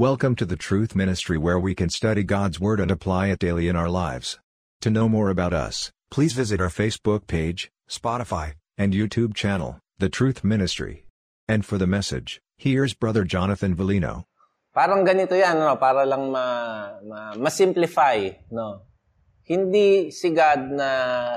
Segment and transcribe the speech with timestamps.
[0.00, 3.68] Welcome to the Truth Ministry where we can study God's Word and apply it daily
[3.68, 4.40] in our lives.
[4.80, 10.08] To know more about us, please visit our Facebook page, Spotify, and YouTube channel, The
[10.08, 11.04] Truth Ministry.
[11.52, 14.24] And for the message, here's Brother Jonathan Valino.
[14.72, 15.76] Parang ganito yan, no?
[15.76, 18.24] para lang ma, ma, ma-simplify.
[18.48, 18.80] No?
[19.44, 20.88] Hindi si God na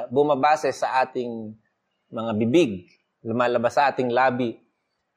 [0.08, 1.52] bumabase sa ating
[2.16, 2.88] mga bibig,
[3.28, 4.63] lumalabas sa ating labi.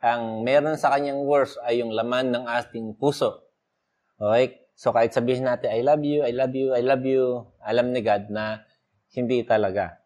[0.07, 3.43] Ang meron sa kanyang words ay yung laman ng ating puso.
[4.23, 4.71] Okay?
[4.79, 8.07] So kahit sabihin natin, I love you, I love you, I love you, alam ni
[8.07, 8.63] God na
[9.11, 9.99] hindi talaga.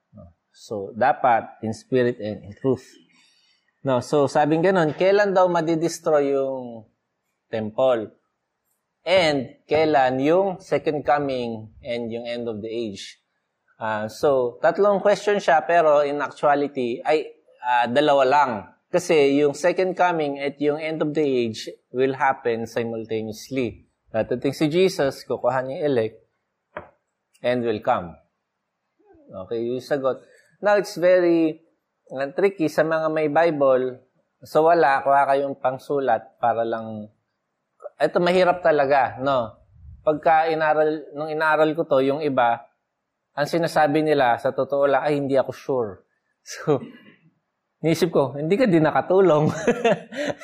[0.56, 2.88] So dapat in spirit and in truth.
[3.84, 6.88] No, so sabing ganun, kailan daw madidestroy yung
[7.52, 8.12] temple?
[9.04, 13.20] And kailan yung second coming and yung end of the age?
[13.80, 17.32] Uh, so, tatlong question siya pero in actuality ay
[17.64, 18.50] uh, dalawa lang.
[18.90, 23.86] Kasi yung second coming at yung end of the age will happen simultaneously.
[24.10, 26.18] Datating si Jesus, kukuha niya elect,
[27.38, 28.18] and will come.
[29.30, 30.26] Okay, yung sagot.
[30.58, 31.62] Now, it's very
[32.10, 34.02] uh, tricky sa mga may Bible.
[34.42, 35.06] So, wala.
[35.06, 37.06] Kuha kayong pangsulat para lang...
[37.94, 39.54] Ito, mahirap talaga, no?
[40.02, 42.66] Pagka inaral, nung inaral ko to, yung iba,
[43.38, 45.92] ang sinasabi nila, sa totoo lang, ay, hindi ako sure.
[46.40, 46.80] So,
[47.80, 49.48] nisip ko, hindi ka din nakatulong.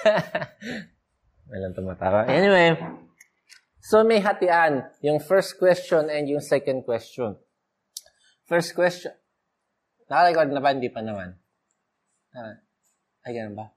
[1.50, 2.26] Walang tumatawa.
[2.26, 2.74] Anyway,
[3.78, 7.38] so may hatian, yung first question and yung second question.
[8.46, 9.14] First question,
[10.10, 10.74] nakarecord na ba?
[10.74, 11.38] Hindi pa naman.
[12.36, 12.60] Ah,
[13.26, 13.76] ay, ganun ba?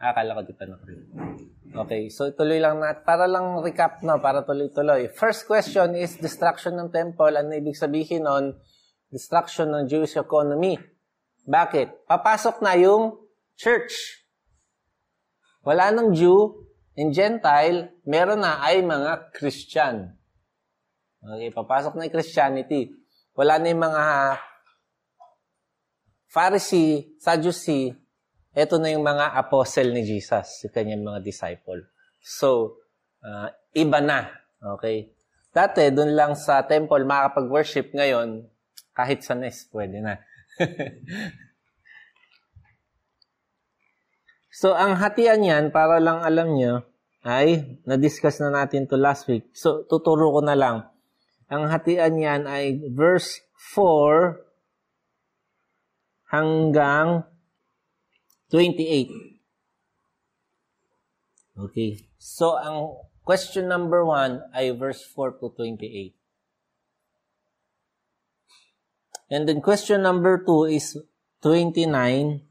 [0.00, 0.96] Akala ko di pa nakuha.
[1.84, 5.12] Okay, so tuloy lang na, para lang recap no, para tuloy-tuloy.
[5.12, 7.36] First question is destruction ng temple.
[7.36, 8.56] Ano ibig sabihin nun?
[9.12, 10.80] Destruction ng Jewish economy.
[11.50, 12.06] Bakit?
[12.06, 13.18] Papasok na yung
[13.58, 14.22] church.
[15.66, 16.62] Wala nang Jew
[16.94, 20.14] and Gentile, meron na ay mga Christian.
[21.20, 22.94] Okay, papasok na yung Christianity.
[23.34, 24.04] Wala na yung mga
[26.30, 27.98] Pharisee, Sadducee,
[28.54, 31.82] ito na yung mga apostle ni Jesus, yung kanyang mga disciple.
[32.22, 32.78] So,
[33.26, 34.30] uh, iba na.
[34.78, 35.10] Okay?
[35.50, 37.90] Dati, dun lang sa temple, makakapag-worship.
[37.90, 38.46] Ngayon,
[38.94, 40.22] kahit sa nest, pwede na.
[44.60, 46.82] so, ang hatian yan, para lang alam nyo,
[47.20, 49.52] ay, na-discuss na natin to last week.
[49.52, 50.88] So, tuturo ko na lang.
[51.50, 53.42] Ang hatian yan ay verse
[53.74, 54.38] 4
[56.30, 57.26] hanggang
[58.48, 59.10] 28.
[61.60, 62.00] Okay.
[62.16, 62.96] So, ang
[63.26, 66.19] question number 1 ay verse 4 to 28.
[69.30, 70.98] And then question number 2 is
[71.46, 72.42] 29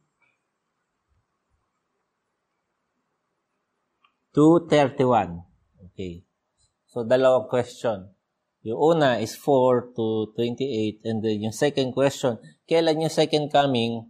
[4.34, 5.44] to 31.
[5.91, 6.23] Okay.
[6.88, 8.16] So, dalawang question.
[8.63, 11.03] Yung una is 4 to 28.
[11.03, 14.07] And then yung second question, kailan yung second coming?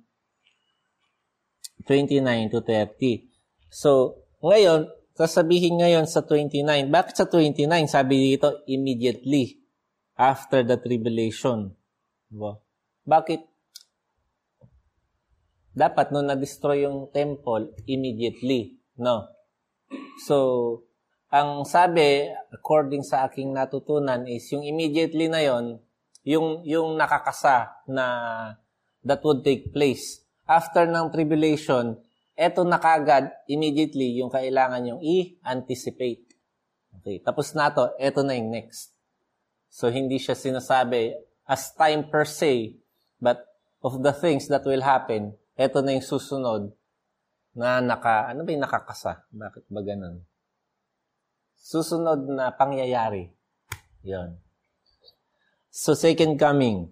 [1.90, 3.26] 29 to 30.
[3.74, 6.62] So, ngayon, sasabihin ngayon sa 29.
[6.94, 7.66] Bakit sa 29?
[7.90, 9.58] Sabi dito, immediately
[10.14, 11.79] after the tribulation.
[12.30, 12.62] Diba?
[13.10, 13.42] Bakit?
[15.74, 18.78] Dapat no na-destroy yung temple immediately.
[18.98, 19.26] No?
[20.22, 20.38] So,
[21.30, 25.82] ang sabi, according sa aking natutunan, is yung immediately na yon
[26.26, 28.06] yung, yung nakakasa na
[29.02, 30.22] that would take place.
[30.46, 31.98] After ng tribulation,
[32.34, 36.26] eto na kagad, immediately, yung kailangan yung i-anticipate.
[37.00, 38.92] Okay, tapos na to, eto na yung next.
[39.70, 42.78] So, hindi siya sinasabi as time per se,
[43.18, 43.42] but
[43.82, 46.70] of the things that will happen, eto na yung susunod
[47.58, 49.26] na naka, ano ba yung nakakasa?
[49.34, 50.30] Bakit ba ganun?
[51.60, 53.30] susunod na pangyayari.
[54.02, 54.40] Yon.
[55.70, 56.90] So, second coming.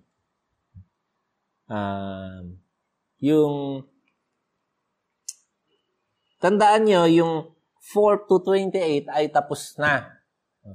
[1.68, 2.62] Um,
[3.18, 3.84] yung
[6.38, 7.34] tandaan nyo, yung
[7.82, 10.22] 4 to 28 ay tapos na.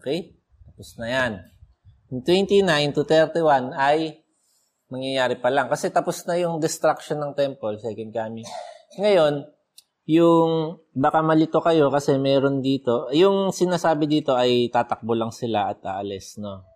[0.00, 0.34] Okay?
[0.66, 1.32] Tapos na yan.
[2.12, 4.20] Yung 29 to 31 ay
[4.92, 5.72] mangyayari pa lang.
[5.72, 8.44] Kasi tapos na yung destruction ng temple, second coming.
[9.00, 9.48] Ngayon,
[10.04, 15.80] yung baka malito kayo kasi meron dito, yung sinasabi dito ay tatakbo lang sila at
[15.88, 16.68] aalis, no?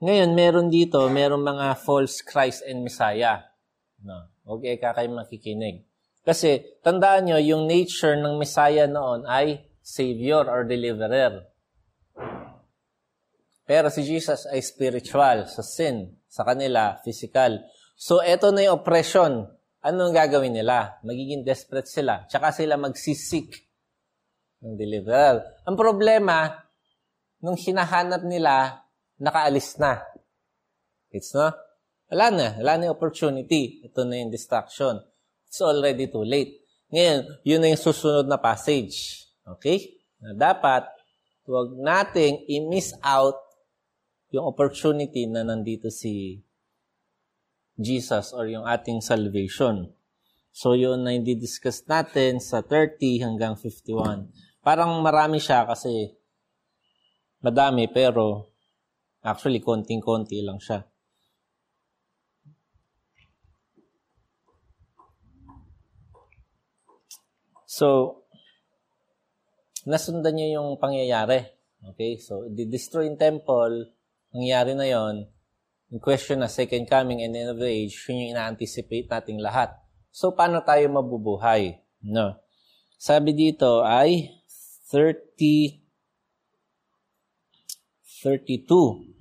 [0.00, 3.48] Ngayon, meron dito, meron mga false Christ and Messiah.
[4.04, 4.28] No?
[4.44, 5.88] Okay ka kayo makikinig.
[6.20, 11.48] Kasi, tandaan nyo, yung nature ng Messiah noon ay Savior or Deliverer.
[13.66, 16.14] Pero si Jesus ay spiritual, sa sin.
[16.30, 17.66] Sa kanila, physical.
[17.98, 19.42] So, eto na yung oppression
[19.82, 21.02] anong gagawin nila?
[21.02, 22.22] Magiging desperate sila.
[22.30, 23.66] Tsaka sila magsisik
[24.62, 25.66] ng deliverer.
[25.66, 26.62] Ang problema,
[27.42, 28.86] nung hinahanap nila,
[29.18, 30.02] nakaalis na.
[31.10, 31.50] It's no?
[32.06, 32.46] Wala na.
[32.62, 33.82] Wala na yung opportunity.
[33.82, 35.02] Ito na yung distraction.
[35.50, 36.62] It's already too late.
[36.94, 39.26] Ngayon, yun na yung susunod na passage.
[39.42, 39.98] Okay?
[40.22, 40.86] Na dapat,
[41.46, 43.45] huwag nating i-miss out
[44.34, 46.42] yung opportunity na nandito si
[47.76, 49.92] Jesus or yung ating salvation.
[50.56, 54.32] So, yun na hindi discuss natin sa 30 hanggang 51.
[54.64, 56.16] Parang marami siya kasi
[57.44, 58.48] madami pero
[59.20, 60.88] actually konting-konti lang siya.
[67.68, 68.24] So,
[69.84, 71.44] nasundan niyo yung pangyayari.
[71.92, 72.16] Okay?
[72.16, 73.92] So, di-destroy yung temple,
[74.34, 75.26] nangyari na yon
[75.90, 79.70] yung question na second coming and end of the age, yun yung ina-anticipate nating lahat.
[80.10, 81.78] So, paano tayo mabubuhay?
[82.02, 82.34] No.
[82.98, 84.34] Sabi dito ay
[84.90, 85.78] 30,
[88.24, 89.15] 32.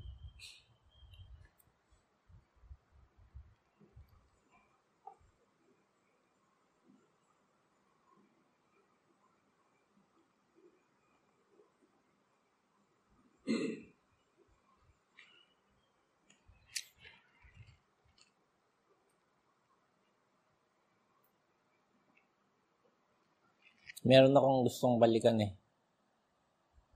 [24.05, 25.51] Meron akong gustong balikan eh.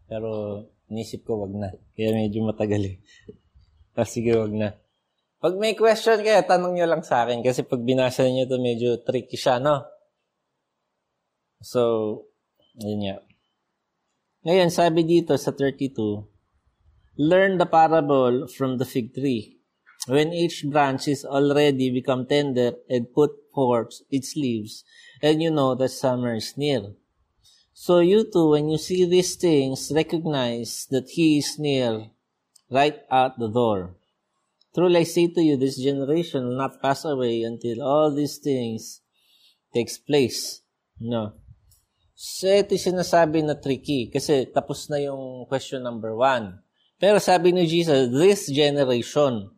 [0.05, 0.63] Pero
[0.93, 1.69] nisip ko wag na.
[1.97, 2.97] Kaya medyo matagal eh.
[3.99, 4.79] Ah, sige, wag na.
[5.43, 7.43] Pag may question kaya tanong nyo lang sa akin.
[7.43, 9.83] Kasi pag binasa nyo to medyo tricky siya, no?
[11.59, 12.23] So,
[12.79, 13.19] yun nga.
[14.47, 16.23] Ngayon, sabi dito sa 32,
[17.19, 19.59] Learn the parable from the fig tree.
[20.07, 24.87] When each branch is already become tender and put forth its leaves,
[25.19, 26.95] and you know that summer is near.
[27.79, 32.11] So you too, when you see these things, recognize that He is near,
[32.67, 33.95] right at the door.
[34.75, 38.99] Truly I say to you, this generation will not pass away until all these things
[39.71, 40.59] takes place.
[40.99, 41.39] No.
[42.19, 46.59] So ito sinasabi na tricky kasi tapos na yung question number one.
[46.99, 49.55] Pero sabi ni Jesus, this generation,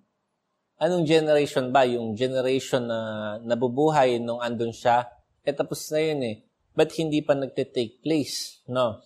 [0.77, 1.89] anong generation ba?
[1.89, 5.09] Yung generation na nabubuhay nung andun siya?
[5.41, 6.37] Eh tapos na yun eh
[6.75, 9.03] but hindi pa nagte-take place, no?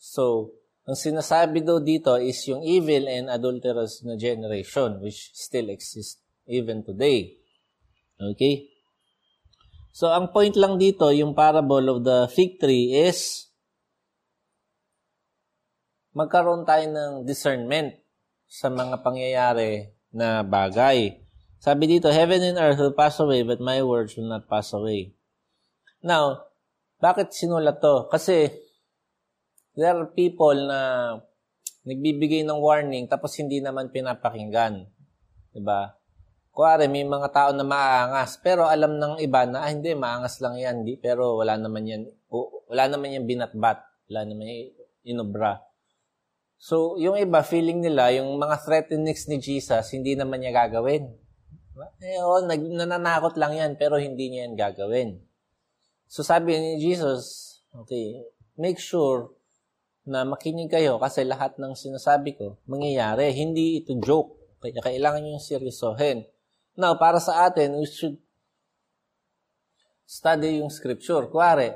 [0.00, 0.54] So,
[0.88, 6.18] ang sinasabi daw dito is yung evil and adulterous na generation which still exists
[6.48, 7.36] even today.
[8.18, 8.70] Okay?
[9.94, 13.50] So, ang point lang dito, yung parable of the fig tree is
[16.14, 17.94] magkaroon tayo ng discernment
[18.50, 21.22] sa mga pangyayari na bagay.
[21.62, 25.14] Sabi dito, heaven and earth will pass away, but my words will not pass away.
[26.02, 26.49] Now,
[27.00, 28.06] bakit sinulat to?
[28.12, 28.52] Kasi
[29.74, 30.80] there are people na
[31.88, 34.84] nagbibigay ng warning tapos hindi naman pinapakinggan.
[35.56, 35.96] 'Di ba?
[36.50, 40.58] Kuwari, may mga tao na maangas, pero alam ng iba na, ah, hindi, maangas lang
[40.58, 42.02] yan, di, pero wala naman yan,
[42.66, 43.78] wala naman yan binatbat,
[44.10, 44.74] wala naman yan
[45.06, 45.62] inobra.
[46.58, 51.08] So, yung iba, feeling nila, yung mga threatenings ni Jesus, hindi naman niya gagawin.
[52.02, 55.29] Eh, oh, nananakot lang yan, pero hindi niya yan gagawin.
[56.10, 58.26] So sabi ni Jesus, okay,
[58.58, 59.30] make sure
[60.02, 63.30] na makinig kayo kasi lahat ng sinasabi ko mangyayari.
[63.30, 64.58] Hindi ito joke.
[64.58, 66.26] Kaya kailangan nyo yung seryosohin.
[66.74, 68.18] Now, para sa atin, we should
[70.02, 71.30] study yung scripture.
[71.30, 71.72] Kuwari,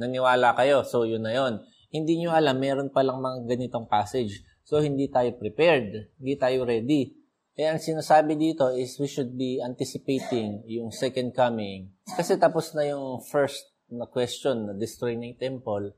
[0.00, 1.60] naniwala kayo, so yun na yun.
[1.92, 4.42] Hindi nyo alam, meron palang mga ganitong passage.
[4.66, 6.10] So, hindi tayo prepared.
[6.18, 7.14] Hindi tayo ready.
[7.56, 11.88] Kaya ang sinasabi dito is we should be anticipating yung second coming.
[12.04, 15.96] Kasi tapos na yung first na question na destroy yung temple.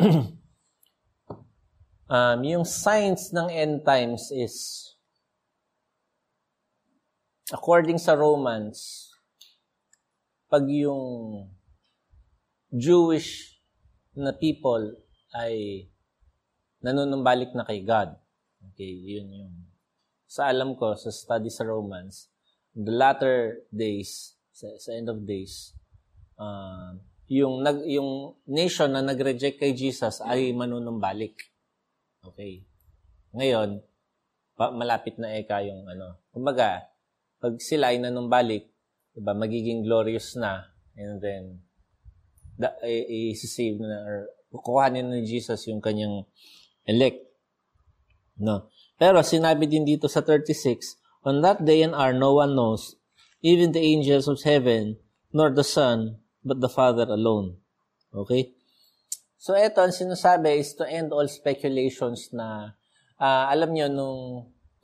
[2.08, 4.56] um, yung signs ng end times is
[7.52, 9.12] according sa Romans,
[10.48, 11.52] pag yung
[12.72, 13.60] Jewish
[14.16, 14.96] na people
[15.36, 15.84] ay
[16.80, 18.16] nanunumbalik na kay God.
[18.72, 19.54] Okay, yun yung
[20.34, 22.26] sa alam ko, sa study sa Romans,
[22.74, 25.70] the latter days, sa, sa end of days,
[26.42, 26.98] uh,
[27.30, 31.38] yung, nag, yung nation na nag-reject kay Jesus ay manunumbalik.
[32.26, 32.66] Okay.
[33.30, 33.78] Ngayon,
[34.58, 36.18] pa, malapit na eka yung ano.
[36.34, 36.82] Kumbaga,
[37.38, 38.74] pag sila ay nanumbalik,
[39.14, 40.66] diba, magiging glorious na,
[40.98, 41.62] and then,
[42.58, 44.18] da, i-save na, or
[44.50, 46.26] kukuhanin ni Jesus yung kanyang
[46.90, 47.22] elect.
[48.38, 48.70] No.
[48.98, 53.00] Pero sinabi din dito sa 36, On that day and hour no one knows,
[53.40, 55.00] even the angels of heaven,
[55.32, 57.56] nor the Son, but the Father alone.
[58.12, 58.52] Okay?
[59.40, 62.76] So ito, ang sinasabi is to end all speculations na,
[63.16, 64.22] uh, alam nyo, nung,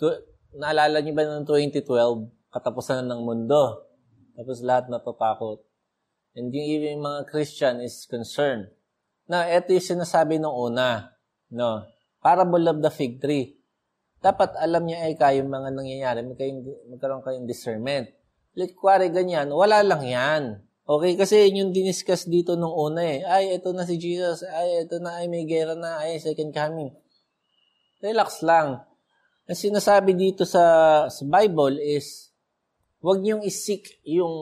[0.00, 0.16] to,
[0.57, 3.87] naalala nyo ba noong 2012, katapusan na ng mundo.
[4.35, 5.61] Tapos lahat natatakot.
[6.35, 8.73] And yung even mga Christian is concerned.
[9.30, 11.14] Now, ito yung sinasabi nung una.
[11.52, 11.87] No?
[12.21, 13.57] Parable of the fig tree.
[14.21, 16.61] Dapat alam niya ay kayo mga nangyayari, magkaroon,
[16.93, 18.12] magkaroon kayong discernment.
[18.53, 20.43] Like, kuwari ganyan, wala lang yan.
[20.91, 23.23] Okay, kasi yung diniscuss dito nung una eh.
[23.23, 24.43] Ay, ito na si Jesus.
[24.43, 26.03] Ay, ito na, ay may gera na.
[26.03, 26.91] Ay, second coming.
[28.03, 28.83] Relax lang.
[29.47, 32.35] Ang sinasabi dito sa, sa Bible is,
[32.99, 34.35] huwag niyong isik yung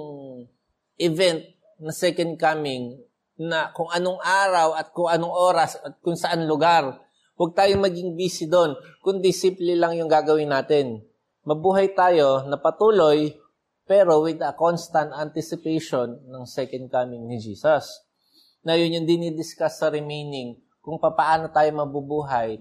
[0.97, 1.45] event
[1.79, 2.97] na second coming
[3.39, 6.97] na kung anong araw at kung anong oras at kung saan lugar.
[7.39, 11.07] Huwag tayong maging busy doon, kundi simple lang yung gagawin natin.
[11.47, 13.31] Mabuhay tayo na patuloy
[13.89, 18.05] pero with a constant anticipation ng second coming ni Jesus.
[18.61, 22.61] Na yun yung dinidiscuss sa remaining kung paano tayo mabubuhay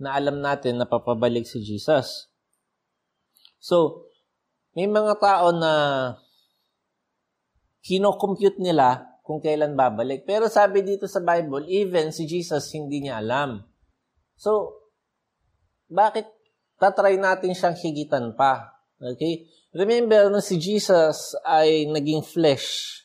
[0.00, 2.26] na alam natin na papabalik si Jesus.
[3.62, 4.08] So,
[4.74, 5.72] may mga tao na
[7.86, 10.26] kino-compute nila kung kailan babalik.
[10.26, 13.62] Pero sabi dito sa Bible, even si Jesus hindi niya alam.
[14.36, 14.80] So,
[15.88, 16.28] bakit
[16.76, 18.76] tatry natin siyang higitan pa?
[19.00, 19.48] Okay?
[19.76, 23.00] Remember, nung si Jesus ay naging flesh,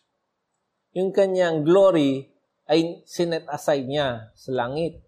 [0.91, 2.31] yung kanyang glory
[2.67, 5.03] ay sinet aside niya sa langit.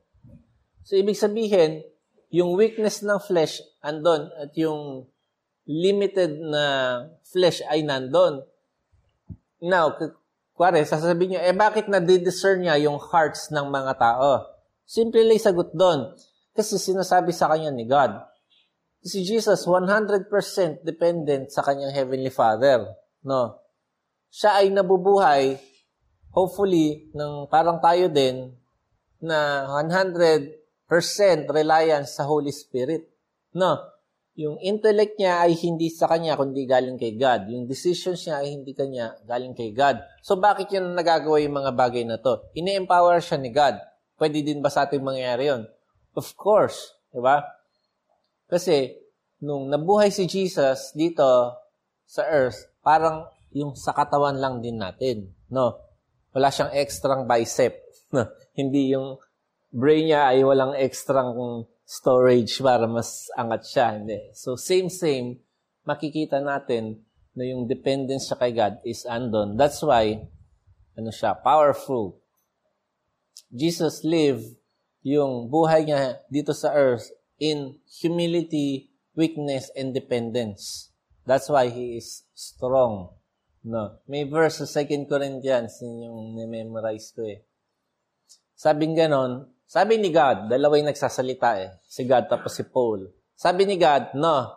[0.83, 1.83] So, ibig sabihin,
[2.33, 5.07] yung weakness ng flesh andon at yung
[5.63, 6.65] limited na
[7.23, 8.43] flesh ay nandon.
[9.63, 9.95] Now,
[10.55, 14.52] kuwari, sasabihin niyo, eh bakit na-discern niya yung hearts ng mga tao?
[14.83, 16.13] Simple lang sagot doon.
[16.53, 18.13] Kasi sinasabi sa kanya ni God,
[19.03, 20.29] si Jesus 100%
[20.85, 22.87] dependent sa kanyang heavenly Father,
[23.25, 23.57] no?
[24.29, 25.57] Siya ay nabubuhay
[26.33, 28.53] hopefully ng parang tayo din
[29.21, 30.51] na 100%
[31.49, 33.09] reliance sa Holy Spirit,
[33.57, 33.77] no?
[34.33, 37.53] Yung intellect niya ay hindi sa kanya kundi galing kay God.
[37.53, 40.01] Yung decisions niya ay hindi kanya galing kay God.
[40.25, 42.41] So bakit yun nagagawa yung mga bagay na to?
[42.57, 43.77] Ini-empower siya ni God.
[44.23, 45.67] Pwede din ba sa ating mangyayari yun?
[46.15, 47.43] Of course, di ba?
[48.47, 48.95] Kasi,
[49.43, 51.51] nung nabuhay si Jesus dito
[52.07, 55.27] sa earth, parang yung sa katawan lang din natin.
[55.51, 55.75] No?
[56.31, 57.83] Wala siyang extrang bicep.
[58.55, 59.19] Hindi yung
[59.75, 61.35] brain niya ay walang extrang
[61.83, 63.99] storage para mas angat siya.
[63.99, 64.31] Hindi.
[64.31, 65.43] So, same-same,
[65.83, 67.03] makikita natin
[67.35, 69.59] na yung dependence siya kay God is andon.
[69.59, 70.15] That's why,
[70.95, 72.22] ano siya, powerful.
[73.53, 74.57] Jesus lived
[75.05, 80.89] yung buhay niya dito sa earth in humility, weakness, and dependence.
[81.22, 83.13] That's why he is strong.
[83.62, 84.01] No.
[84.10, 87.45] May verse sa 2 Corinthians, yung memorize ko eh.
[88.57, 91.69] Sabi ganon, sabi ni God, dalawa yung nagsasalita eh.
[91.86, 93.10] Si God tapos si Paul.
[93.33, 94.50] Sabi ni God, no,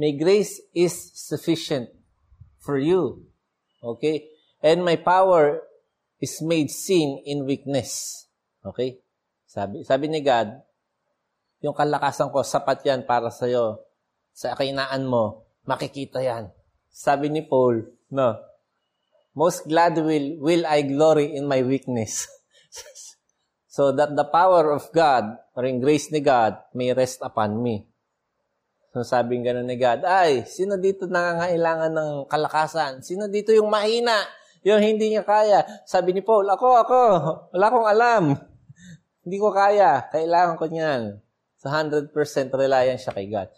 [0.00, 1.88] my grace is sufficient
[2.60, 3.28] for you.
[3.82, 4.28] Okay?
[4.62, 5.62] And my power
[6.20, 8.24] is made seen in weakness.
[8.62, 8.98] Okay?
[9.48, 10.60] Sabi, sabi ni God,
[11.64, 13.82] yung kalakasan ko, sapat yan para sa'yo.
[14.30, 16.54] Sa kainaan mo, makikita yan.
[16.86, 17.82] Sabi ni Paul,
[18.14, 18.38] no,
[19.34, 22.30] most glad will, will I glory in my weakness.
[23.74, 27.90] so that the power of God, or in grace ni God, may rest upon me.
[28.94, 33.04] So sabing gano'n ni God, ay, sino dito nangangailangan ng kalakasan?
[33.04, 34.16] Sino dito yung mahina?
[34.68, 35.64] Yung hindi niya kaya?
[35.88, 37.00] Sabi ni Paul, ako, ako,
[37.56, 38.24] wala akong alam.
[39.24, 40.08] Hindi ko kaya.
[40.12, 41.20] Kailangan ko niyan.
[41.56, 42.12] So 100%
[42.52, 43.48] reliant siya kay God.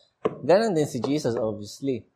[0.46, 2.06] Ganon din si Jesus, obviously.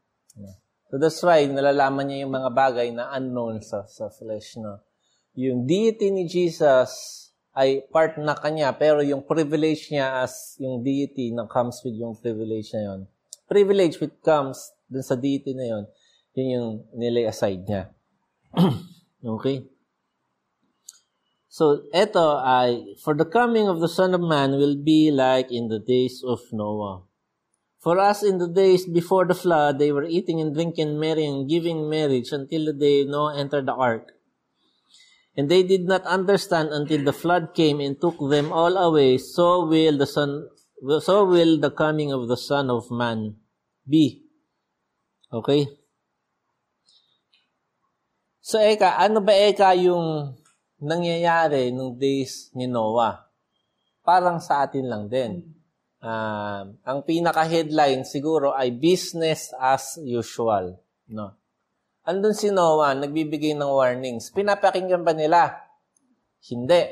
[0.90, 4.58] So that's why nalalaman niya yung mga bagay na unknown sa, sa flesh.
[4.62, 4.78] No?
[5.34, 6.90] Yung deity ni Jesus
[7.54, 12.18] ay part na kanya, pero yung privilege niya as yung deity na comes with yung
[12.18, 13.00] privilege na yon.
[13.46, 15.84] Privilege which comes dun sa deity na yon,
[16.34, 17.93] yun yung nilay aside niya.
[19.25, 19.66] okay?
[21.49, 25.68] So, eto ay, for the coming of the Son of Man will be like in
[25.68, 27.06] the days of Noah.
[27.78, 31.88] For us in the days before the flood, they were eating and drinking, marrying, giving
[31.88, 34.11] marriage until the day Noah entered the ark.
[35.37, 39.18] And they did not understand until the flood came and took them all away.
[39.18, 40.49] So will the son,
[41.00, 43.37] so will the coming of the Son of Man
[43.87, 44.23] be.
[45.32, 45.68] Okay?
[48.44, 50.36] So, Eka, ano ba Eka yung
[50.84, 53.24] nangyayari nung days ni Noah.
[54.04, 55.40] Parang sa atin lang din.
[56.04, 60.76] Uh, ang pinaka-headline siguro ay business as usual.
[61.08, 61.32] No?
[62.04, 64.28] Andun si Noah, nagbibigay ng warnings.
[64.28, 65.64] Pinapakinggan ba nila?
[66.44, 66.84] Hindi.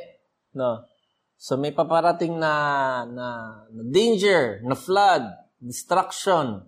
[0.56, 0.88] No?
[1.36, 2.52] So may paparating na,
[3.04, 3.28] na,
[3.68, 5.28] na danger, na flood,
[5.60, 6.64] destruction,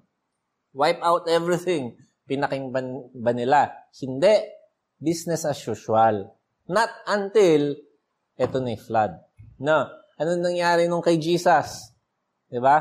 [0.76, 1.96] wipe out everything.
[2.28, 3.72] Pinakinggan ba nila?
[3.96, 4.63] Hindi.
[5.04, 6.32] Business as usual.
[6.64, 7.76] Not until
[8.40, 9.12] eto na flood.
[9.60, 9.84] No.
[10.16, 11.92] Ano nangyari nung kay Jesus?
[12.48, 12.80] Di ba?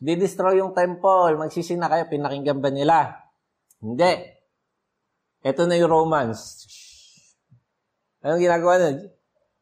[0.00, 1.36] Didestroy yung temple.
[1.36, 2.08] Magsisina kayo.
[2.08, 2.98] Pinakinggan ba nila?
[3.84, 4.40] Hindi.
[5.44, 6.64] Ito na yung Romans.
[8.24, 8.88] Anong ginagawa na?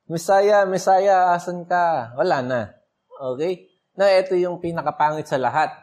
[0.09, 2.15] Messiah, Messiah, asan ka?
[2.15, 2.61] Wala na.
[3.35, 3.71] Okay?
[3.99, 5.75] Na ito yung pinakapangit sa lahat.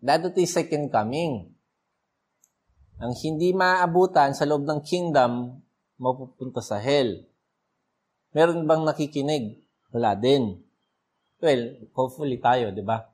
[0.00, 1.59] Dadating second coming.
[3.00, 5.56] Ang hindi maabutan sa loob ng kingdom,
[5.96, 7.24] mapupunta sa hell.
[8.36, 9.64] Meron bang nakikinig?
[9.88, 10.60] Wala din.
[11.40, 13.08] Well, hopefully tayo, di ba?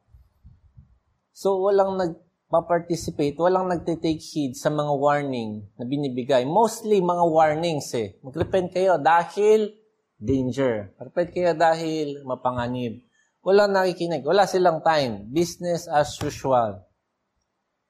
[1.30, 6.42] So, walang nagpa-participate, walang nagte-take heed sa mga warning na binibigay.
[6.42, 8.18] Mostly, mga warnings eh.
[8.26, 9.70] Mag-repent kayo dahil
[10.18, 10.96] danger.
[10.98, 13.06] Repent kayo dahil mapanganib.
[13.46, 14.26] Walang nakikinig.
[14.26, 15.30] Wala silang time.
[15.30, 16.85] Business as usual.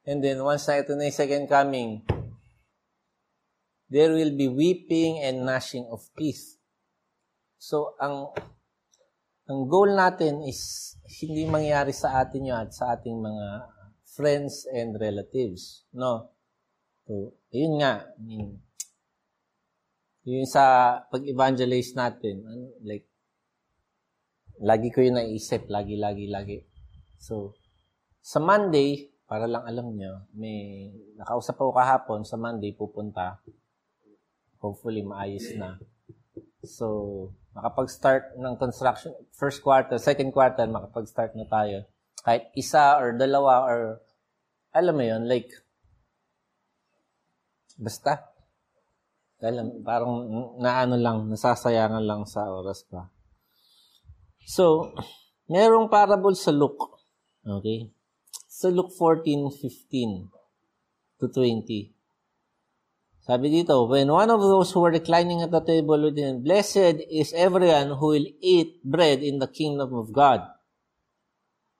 [0.06, 2.06] And then, once na ito na yung second coming,
[3.90, 6.62] there will be weeping and gnashing of teeth.
[7.58, 8.30] So, ang
[9.50, 13.46] ang goal natin is hindi mangyari sa atin yun at sa ating mga
[14.06, 15.86] friends and relatives.
[15.90, 16.30] No?
[17.06, 18.06] So, yun nga.
[18.14, 18.58] I
[20.26, 23.06] yun sa pag-evangelize natin, ano, like,
[24.58, 26.58] lagi ko yun naisip, lagi, lagi, lagi.
[27.14, 27.54] So,
[28.18, 33.42] sa Monday, para lang alam nyo, may nakausap ako kahapon, sa Monday pupunta
[34.60, 35.78] hopefully maayos na.
[36.66, 41.86] So, makapag-start ng construction, first quarter, second quarter, makapag-start na tayo.
[42.26, 43.80] Kahit isa or dalawa or,
[44.74, 45.48] alam mo yon like,
[47.78, 48.34] basta.
[49.38, 50.26] Alam, parang
[50.58, 53.06] naano lang, nasasayangan lang sa oras pa.
[54.42, 54.90] So,
[55.46, 56.98] merong parable sa Luke.
[57.46, 57.94] Okay?
[58.56, 60.32] Sa Luke 14:15
[61.20, 61.92] to 20.
[63.20, 67.04] Sabi dito, when one of those who were reclining at the table with him, blessed
[67.12, 70.40] is everyone who will eat bread in the kingdom of God.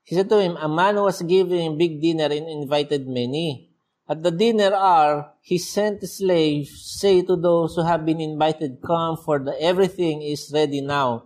[0.04, 3.72] He said to him, a man was giving a big dinner and invited many.
[4.04, 8.84] At the dinner hour, he sent the slaves, say to those who have been invited,
[8.84, 11.24] come, for the, everything is ready now.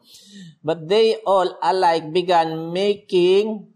[0.62, 3.69] But they all alike began making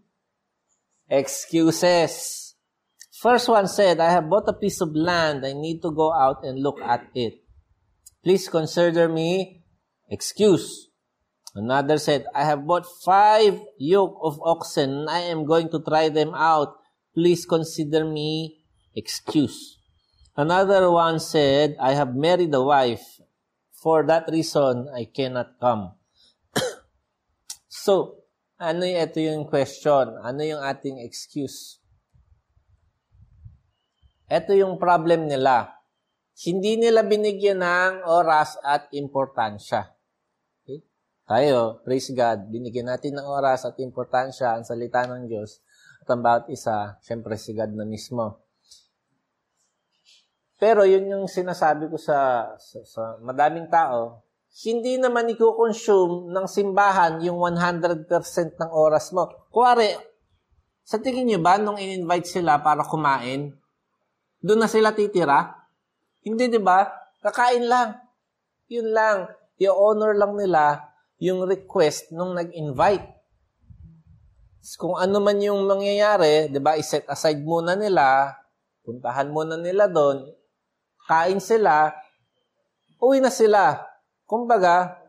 [1.09, 2.55] excuses.
[3.11, 5.45] First one said, I have bought a piece of land.
[5.45, 7.41] I need to go out and look at it.
[8.23, 9.63] Please consider me
[10.09, 10.89] excuse.
[11.55, 16.33] Another said, I have bought five yoke of oxen I am going to try them
[16.35, 16.75] out.
[17.13, 18.59] Please consider me
[18.93, 19.79] excuse.
[20.35, 23.21] Another one said, I have married a wife.
[23.71, 25.93] For that reason, I cannot come.
[27.69, 28.24] so,
[28.55, 30.15] ano yung ito yung question?
[30.23, 31.83] Ano yung ating excuse?
[34.31, 35.75] Ito yung problem nila.
[36.35, 39.91] Hindi nila binigyan ng oras at importansya.
[40.63, 40.83] Okay?
[41.27, 45.63] Tayo, praise God, binigyan natin ng oras at importansya ang salita ng Diyos
[46.03, 48.43] at ang bawat isa, syempre si God na mismo.
[50.55, 54.24] Pero yun yung sinasabi ko sa, sa, sa madaming tao,
[54.63, 58.07] hindi naman i-consume ng simbahan yung 100%
[58.55, 59.27] ng oras mo.
[59.51, 59.91] Kuwari,
[60.87, 63.51] sa tingin nyo ba, nung in-invite sila para kumain,
[64.39, 65.59] doon na sila titira?
[66.23, 66.87] Hindi, di ba?
[67.19, 67.99] Kakain lang.
[68.71, 69.27] Yun lang.
[69.59, 70.87] I-honor lang nila
[71.19, 73.11] yung request nung nag-invite.
[74.79, 78.33] Kung ano man yung mangyayari, di ba, iset aside muna nila,
[78.87, 80.25] puntahan muna nila doon,
[81.05, 81.93] kain sila,
[83.03, 83.94] uwi na sila.
[84.25, 85.05] Kumbaga,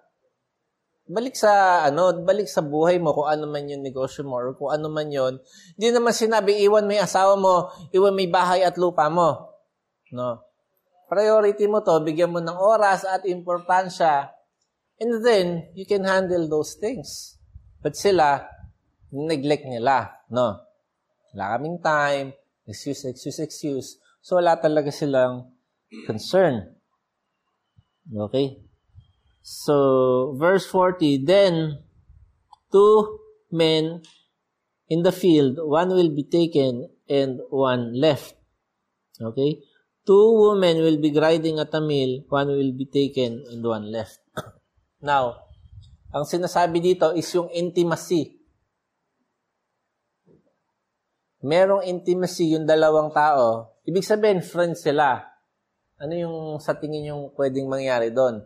[1.06, 4.74] balik sa ano, balik sa buhay mo kung ano man yung negosyo mo or kung
[4.74, 5.38] ano man yon.
[5.78, 9.54] Hindi naman sinabi iwan mo yung asawa mo, iwan may bahay at lupa mo.
[10.10, 10.42] No.
[11.06, 14.34] Priority mo to, bigyan mo ng oras at importansya.
[14.98, 17.38] And then, you can handle those things.
[17.78, 18.42] But sila,
[19.14, 20.26] neglect nila.
[20.32, 20.58] No.
[21.30, 22.34] Wala kaming time.
[22.66, 23.88] Excuse, excuse, excuse.
[24.18, 25.54] So, wala talaga silang
[26.10, 26.74] concern.
[28.10, 28.65] Okay?
[29.46, 31.78] So, verse 40, Then
[32.74, 33.22] two
[33.54, 34.02] men
[34.90, 38.34] in the field, one will be taken and one left.
[39.22, 39.62] Okay?
[40.02, 44.18] Two women will be grinding at a mill, one will be taken and one left.
[45.06, 45.46] Now,
[46.10, 48.42] ang sinasabi dito is yung intimacy.
[51.46, 53.78] Merong intimacy yung dalawang tao.
[53.86, 55.22] Ibig sabihin, friends sila.
[56.02, 58.42] Ano yung sa tingin yung pwedeng mangyari doon?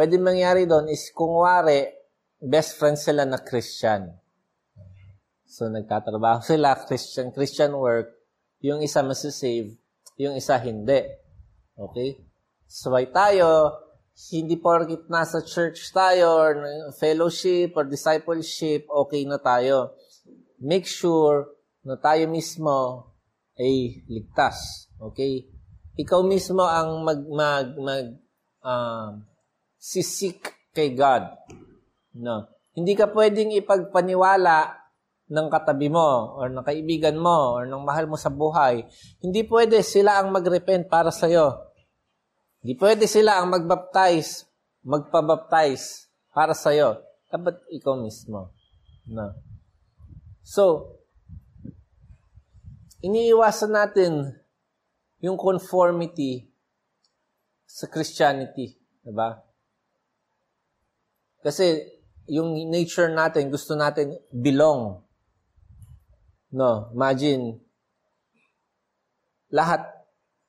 [0.00, 1.84] Pwede mangyari doon is kung wari,
[2.40, 4.08] best friend sila na Christian.
[5.44, 8.08] So, nagtatrabaho sila, Christian, Christian work,
[8.64, 9.76] yung isa masasave,
[10.16, 11.04] yung isa hindi.
[11.76, 12.16] Okay?
[12.64, 13.76] So, why tayo,
[14.32, 16.64] hindi porkit nasa church tayo, or
[16.96, 20.00] fellowship, or discipleship, okay na tayo.
[20.64, 23.04] Make sure na tayo mismo
[23.52, 24.88] ay ligtas.
[24.96, 25.44] Okay?
[26.00, 28.06] Ikaw mismo ang mag, mag, mag,
[28.64, 29.28] um,
[29.80, 31.24] sisik kay God.
[32.14, 32.44] No.
[32.76, 34.76] Hindi ka pwedeng ipagpaniwala
[35.30, 38.84] ng katabi mo or ng kaibigan mo or ng mahal mo sa buhay.
[39.24, 41.54] Hindi pwede sila ang mag-repent para sa iyo.
[42.60, 44.44] Hindi pwede sila ang magbaptize,
[44.84, 47.00] magpabaptize para sa iyo.
[47.32, 48.52] Dapat ikaw mismo.
[49.08, 49.32] No.
[50.44, 50.94] So,
[53.00, 54.34] iniiwasan natin
[55.22, 56.50] yung conformity
[57.64, 58.74] sa Christianity.
[59.00, 59.49] Diba?
[61.40, 61.88] Kasi
[62.28, 65.00] yung nature natin, gusto natin belong.
[66.52, 67.58] No, imagine,
[69.50, 69.86] lahat,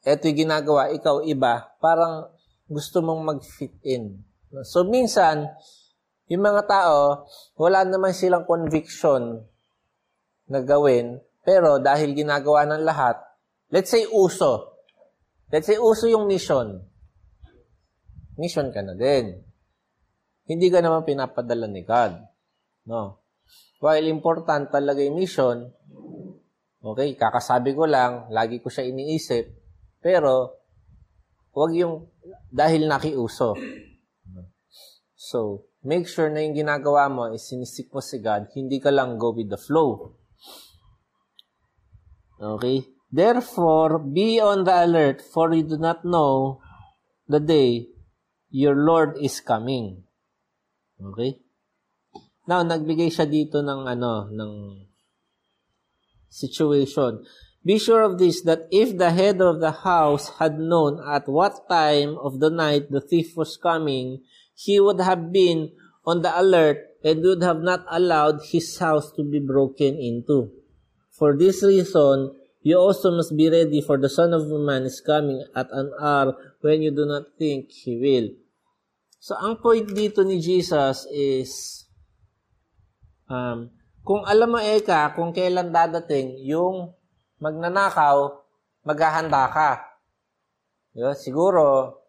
[0.03, 2.29] eto yung ginagawa, ikaw iba, parang
[2.67, 4.19] gusto mong mag-fit in.
[4.67, 5.47] So, minsan,
[6.27, 7.25] yung mga tao,
[7.55, 9.41] wala naman silang conviction
[10.51, 13.17] na gawin, pero dahil ginagawa ng lahat,
[13.71, 14.75] let's say uso.
[15.51, 16.83] Let's say uso yung mission.
[18.39, 19.50] Mission ka na din
[20.45, 22.17] hindi ka naman pinapadala ni God.
[22.87, 23.21] No.
[23.81, 25.69] While important talaga yung mission,
[26.81, 29.45] okay, kakasabi ko lang, lagi ko siya iniisip,
[30.01, 30.61] pero
[31.53, 32.09] wag yung
[32.49, 33.57] dahil nakiuso.
[35.17, 39.21] So, make sure na yung ginagawa mo is sinisik mo si God, hindi ka lang
[39.21, 40.17] go with the flow.
[42.41, 42.85] Okay?
[43.11, 46.63] Therefore, be on the alert, for you do not know
[47.27, 47.91] the day
[48.49, 50.03] your Lord is coming.
[51.01, 51.41] Okay?
[52.45, 54.53] Now, nagbigay siya dito ng ano, ng
[56.29, 57.25] situation.
[57.61, 61.69] Be sure of this, that if the head of the house had known at what
[61.69, 64.25] time of the night the thief was coming,
[64.57, 65.69] he would have been
[66.05, 70.49] on the alert and would have not allowed his house to be broken into.
[71.13, 75.45] For this reason, you also must be ready for the Son of Man is coming
[75.55, 78.40] at an hour when you do not think he will.
[79.21, 81.85] So, ang point dito ni Jesus is,
[83.29, 83.69] um,
[84.01, 86.89] kung alam mo, Eka, kung kailan dadating yung
[87.37, 88.33] magnanakaw,
[88.81, 89.71] maghahanda ka.
[90.97, 91.13] Diba?
[91.13, 92.01] Siguro,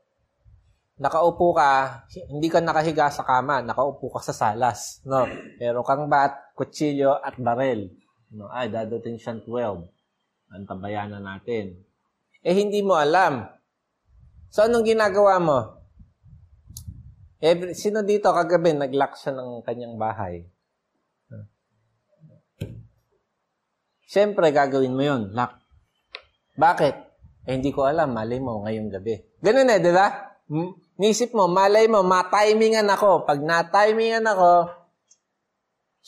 [0.96, 2.00] nakaupo ka,
[2.32, 5.04] hindi ka nakahiga sa kama, nakaupo ka sa salas.
[5.04, 5.28] No?
[5.60, 7.92] Pero kang bat, kutsilyo at barel.
[8.32, 8.48] No?
[8.48, 9.84] Ay, dadating siyang 12.
[10.48, 11.76] Antabayanan natin.
[12.40, 13.52] Eh, hindi mo alam.
[14.48, 15.81] So, anong ginagawa mo?
[17.42, 20.46] Every, sino dito kagabi nag-lock siya ng kanyang bahay?
[24.06, 25.58] Siyempre, gagawin mo yon lock.
[26.54, 26.94] Bakit?
[27.50, 29.18] Eh, hindi ko alam, malay mo ngayong gabi.
[29.42, 30.38] Ganun eh, di ba?
[31.02, 33.26] Nisip mo, malay mo, ma-timingan ako.
[33.26, 34.70] Pag na-timingan ako,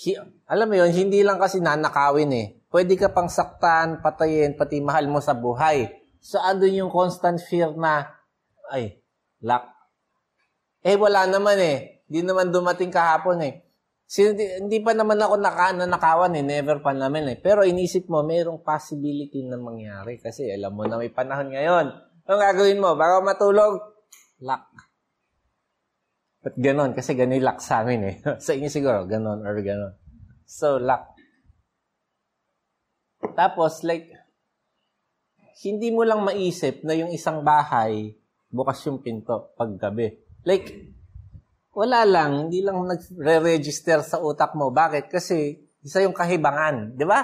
[0.06, 0.14] hi,
[0.46, 2.46] alam mo yon hindi lang kasi nanakawin eh.
[2.70, 5.90] Pwede ka pang saktan, patayin, pati mahal mo sa buhay.
[6.22, 8.06] So, andun yung constant fear na,
[8.70, 9.02] ay,
[9.42, 9.73] lock
[10.84, 12.04] eh, wala naman eh.
[12.04, 13.64] Hindi naman dumating kahapon eh.
[14.04, 16.44] Sino, hindi pa naman ako naka, nanakawan eh.
[16.44, 17.40] Never pa naman eh.
[17.40, 20.20] Pero inisip mo, mayroong possibility na mangyari.
[20.20, 21.86] Kasi alam mo na may panahon ngayon.
[22.28, 22.92] Anong gagawin mo?
[23.00, 23.80] Bago matulog,
[24.44, 24.64] lock.
[26.44, 26.92] Ba't ganon?
[26.92, 28.14] Kasi ganon lock sa amin eh.
[28.44, 29.96] sa inyo siguro, ganon or ganon.
[30.44, 31.16] So, lock.
[33.32, 34.12] Tapos, like,
[35.64, 38.12] hindi mo lang maisip na yung isang bahay,
[38.52, 40.23] bukas yung pinto paggabi.
[40.44, 40.94] Like,
[41.74, 44.70] wala lang, hindi lang nagre-register sa utak mo.
[44.70, 45.10] Bakit?
[45.10, 47.20] Kasi isa yung kahibangan, di ba?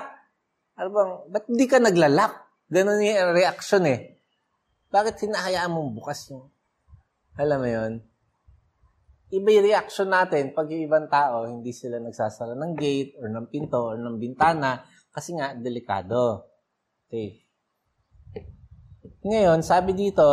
[0.81, 2.33] Ano bang, ba't hindi ka naglalak?
[2.67, 4.19] Ganun yung reaction eh.
[4.91, 6.51] Bakit hinahayaan mong bukas yung,
[7.39, 7.93] alam mo yun?
[9.31, 13.47] Iba yung reaction natin pag yung ibang tao, hindi sila nagsasara ng gate or ng
[13.47, 14.83] pinto or ng bintana
[15.15, 16.47] kasi nga, delikado.
[17.07, 17.43] Okay.
[19.27, 20.25] Ngayon, sabi dito,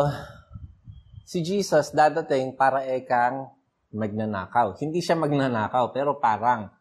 [1.27, 3.51] si Jesus dadating para ekang
[3.91, 4.79] magnanakaw.
[4.79, 6.71] Hindi siya magnanakaw, pero parang.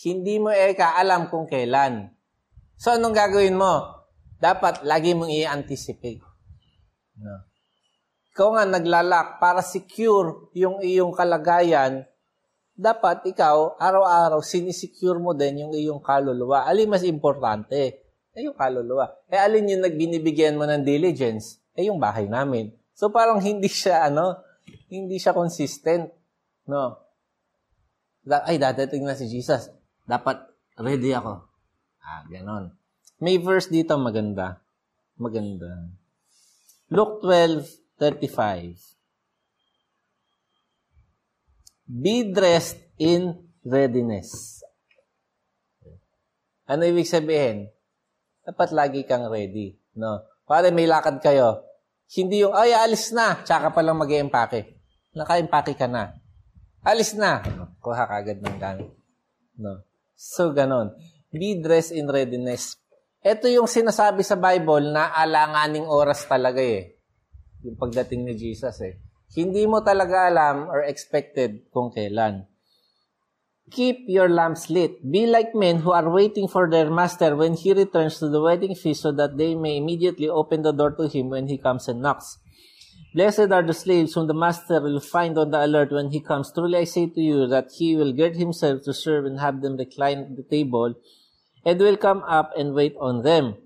[0.00, 2.08] Hindi mo eka alam kung kailan.
[2.80, 4.04] So, anong gagawin mo?
[4.40, 6.24] Dapat lagi mong i-anticipate.
[7.20, 7.36] No.
[8.32, 12.04] Ikaw nga naglalak para secure yung iyong kalagayan,
[12.76, 16.68] dapat ikaw, araw-araw, sinisecure mo din yung iyong kaluluwa.
[16.68, 18.04] Alin mas importante?
[18.36, 19.08] Eh, yung kaluluwa.
[19.32, 21.56] Eh, alin yung nagbinibigyan mo ng diligence?
[21.72, 22.68] Eh, yung bahay namin.
[22.96, 24.40] So parang hindi siya ano,
[24.88, 26.08] hindi siya consistent.
[26.64, 26.96] No?
[28.48, 29.68] Ay, dadating na si Jesus.
[30.08, 30.40] Dapat
[30.80, 31.44] ready ako.
[32.00, 32.72] Ah, ganon.
[33.20, 34.64] May verse dito maganda.
[35.20, 35.92] Maganda.
[36.88, 38.80] Luke 12:35.
[41.86, 44.62] Be dressed in readiness.
[46.66, 47.70] Ano ibig sabihin?
[48.42, 49.78] Dapat lagi kang ready.
[49.94, 50.22] No?
[50.46, 51.65] Para may lakad kayo,
[52.14, 54.78] hindi yung, ay, alis na, tsaka pa lang mag-empake.
[55.16, 56.14] Naka-empake ka na.
[56.86, 57.42] Alis na.
[57.82, 58.94] Kuha ka agad ng gamit.
[59.58, 59.82] No?
[60.14, 60.94] So, ganon.
[61.34, 62.78] Be dressed in readiness.
[63.26, 66.94] Ito yung sinasabi sa Bible na alanganing oras talaga eh.
[67.66, 69.02] Yung pagdating ni Jesus eh.
[69.34, 72.46] Hindi mo talaga alam or expected kung kailan.
[73.70, 75.02] Keep your lamps lit.
[75.10, 78.74] Be like men who are waiting for their master when he returns to the wedding
[78.76, 82.00] feast so that they may immediately open the door to him when he comes and
[82.00, 82.38] knocks.
[83.12, 86.52] Blessed are the slaves whom the master will find on the alert when he comes.
[86.52, 89.76] Truly I say to you that he will gird himself to serve and have them
[89.76, 90.94] recline at the table
[91.64, 93.56] and will come up and wait on them.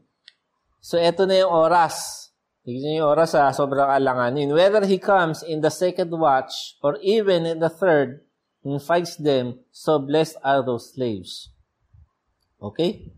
[0.81, 2.31] So eto na yung oras.
[2.65, 4.55] Tignan yung oras ha, sobrang alanganin.
[4.55, 8.25] Whether he comes in the second watch or even in the third,
[8.81, 11.49] finds them, so blessed are those slaves.
[12.61, 13.09] Okay?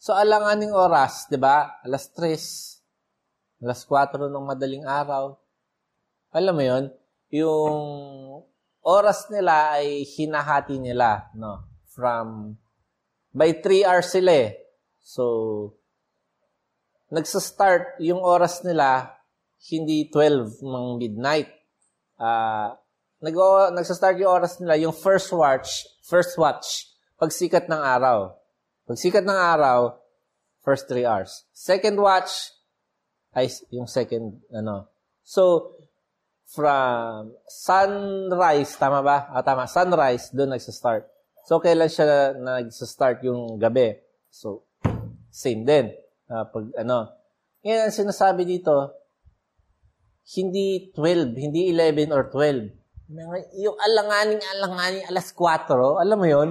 [0.00, 1.76] So, alanganing oras, di ba?
[1.84, 5.36] Alas 3, alas 4 ng madaling araw.
[6.32, 6.84] Alam mo yon
[7.30, 7.84] yung
[8.80, 11.68] oras nila ay hinahati nila, no?
[11.92, 12.56] From,
[13.36, 14.50] by 3 hours sila eh.
[15.04, 15.24] So,
[17.12, 19.20] nagsa-start yung oras nila,
[19.68, 21.52] hindi 12 ng midnight.
[22.16, 22.72] Uh,
[23.20, 23.36] nag
[23.76, 26.88] nagsa-start yung oras nila, yung first watch, first watch,
[27.20, 28.32] pagsikat ng araw.
[28.88, 30.00] Pagsikat ng araw,
[30.64, 31.44] first three hours.
[31.52, 32.56] Second watch,
[33.36, 34.88] ay yung second, ano.
[35.20, 35.76] So,
[36.48, 39.28] from sunrise, tama ba?
[39.30, 41.04] Ah, tama, sunrise, doon nagsa-start.
[41.44, 44.00] So, kailan siya nagsa-start yung gabi?
[44.32, 44.64] So,
[45.28, 45.92] same din.
[46.24, 47.12] Uh, pag, ano.
[47.60, 48.96] Ngayon, sinasabi dito,
[50.40, 52.79] hindi 12, hindi 11 or 12
[53.58, 55.66] yung alanganing-alanganing alas 4,
[55.98, 56.50] alam mo yon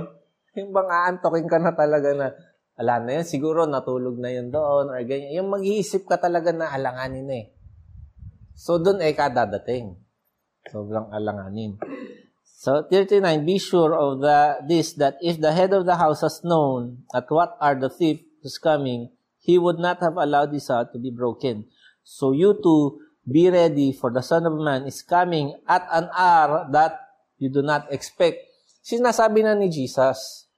[0.59, 2.27] Yung bang aantokin ka na talaga na,
[2.75, 5.39] ala na yun, siguro natulog na yun doon or ganyan.
[5.39, 7.47] Yung mag-iisip ka talaga na alanganin na eh.
[8.59, 9.95] So, doon ay kadadating.
[10.67, 11.79] Sobrang alanganin.
[12.43, 16.43] So, 39, be sure of the, this, that if the head of the house has
[16.43, 20.91] known at what are the thief who's coming, he would not have allowed this house
[20.91, 21.71] to be broken.
[22.03, 26.65] So, you too, Be ready, for the Son of Man is coming at an hour
[26.73, 26.97] that
[27.37, 28.41] you do not expect.
[28.81, 30.49] Sinasabi na ni Jesus.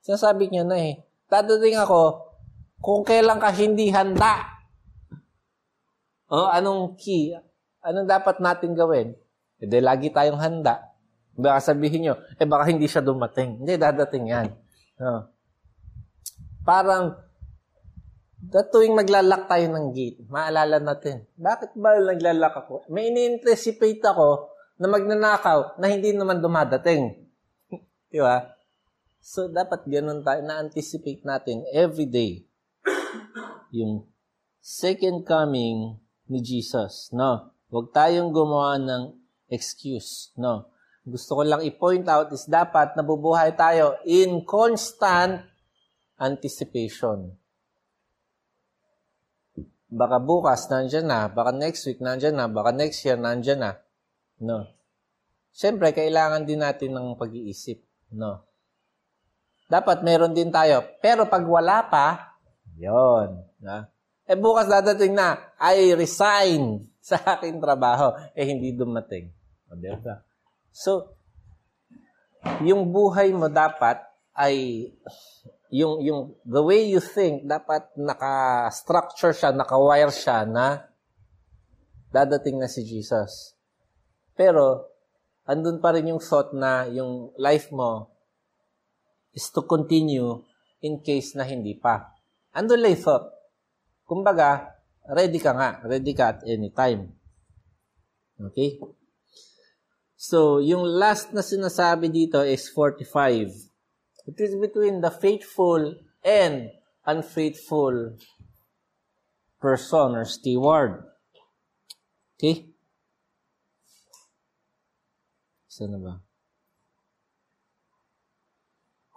[0.00, 1.04] Sinasabi niya na eh.
[1.28, 2.24] Dadating ako
[2.80, 4.48] kung kailan ka hindi handa.
[6.32, 7.36] O, anong key?
[7.84, 9.12] Anong dapat natin gawin?
[9.60, 10.88] E de, lagi tayong handa.
[11.36, 13.60] Baka sabihin nyo, eh baka hindi siya dumating.
[13.60, 14.48] Hindi, dadating yan.
[14.96, 15.28] No.
[16.64, 17.12] Parang,
[18.50, 22.84] That tuwing maglalak tayo ng gate, maalala natin, bakit ba naglalak ako?
[22.90, 27.14] May ini-anticipate ako na magnanakaw na hindi naman dumadating.
[28.10, 28.42] Di ba?
[29.24, 32.44] So, dapat ganun tayo, na-anticipate natin every day
[33.74, 34.06] yung
[34.60, 35.98] second coming
[36.30, 37.10] ni Jesus.
[37.10, 37.54] No?
[37.72, 39.02] Huwag tayong gumawa ng
[39.50, 40.30] excuse.
[40.38, 40.70] No?
[41.04, 45.42] Gusto ko lang i-point out is dapat nabubuhay tayo in constant
[46.16, 47.34] anticipation.
[49.94, 53.70] Baka bukas nandyan na, baka next week nandyan na, baka next year nandyan na.
[54.42, 54.66] No.
[55.54, 57.78] Siyempre, kailangan din natin ng pag-iisip.
[58.10, 58.42] No.
[59.70, 60.82] Dapat meron din tayo.
[60.98, 62.34] Pero pag wala pa,
[62.74, 63.86] yon, na.
[64.26, 68.18] Eh bukas dadating na, I resign sa aking trabaho.
[68.34, 69.30] Eh hindi dumating.
[69.70, 69.78] O?
[70.74, 71.14] So,
[72.66, 74.02] yung buhay mo dapat
[74.34, 74.90] ay
[75.74, 80.86] yung yung the way you think dapat naka-structure siya, naka-wire siya na
[82.14, 83.58] dadating na si Jesus.
[84.38, 84.86] Pero
[85.50, 88.06] andun pa rin yung thought na yung life mo
[89.34, 90.46] is to continue
[90.78, 92.06] in case na hindi pa.
[92.54, 93.26] Andun lang yung thought.
[94.06, 94.78] Kumbaga,
[95.10, 95.82] ready ka nga.
[95.82, 97.10] Ready ka at any time.
[98.38, 98.78] Okay?
[100.14, 103.73] So, yung last na sinasabi dito is 45.
[104.26, 106.70] It is between the faithful and
[107.04, 108.16] unfaithful
[109.60, 111.04] person or steward.
[112.38, 112.66] Okay?
[115.68, 116.20] Saan ba?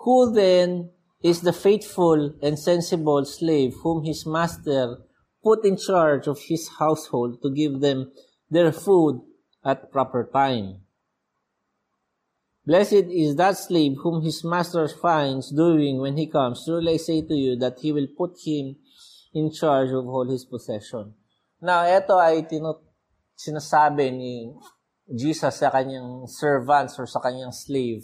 [0.03, 0.91] Who then
[1.21, 4.97] is the faithful and sensible slave whom his master
[5.43, 8.11] put in charge of his household to give them
[8.49, 9.21] their food
[9.63, 10.86] at proper time.
[12.67, 16.67] Blessed is that slave whom his master finds doing when he comes.
[16.67, 18.75] Truly I say to you that he will put him
[19.31, 21.15] in charge of all his possession.
[21.63, 22.83] Now, ito ay tinut
[23.39, 24.51] sinasabi ni
[25.07, 28.03] Jesus sa kanyang servants or sa kanyang slave.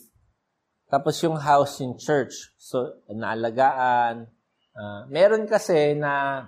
[0.87, 2.31] Tapos yung house in church.
[2.55, 4.31] So, naalagaan.
[4.71, 6.47] Uh, meron kasi na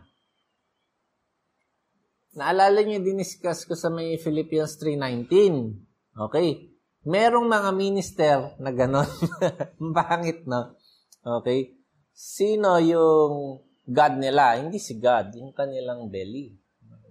[2.31, 6.23] naalala niyo diniscuss ko sa may Philippians 3.19.
[6.31, 6.74] Okay?
[7.05, 9.07] Merong mga minister na ganon.
[9.95, 10.75] Bangit, no?
[11.21, 11.77] Okay?
[12.11, 14.57] Sino yung God nila?
[14.57, 16.57] Hindi si God, yung kanilang belly.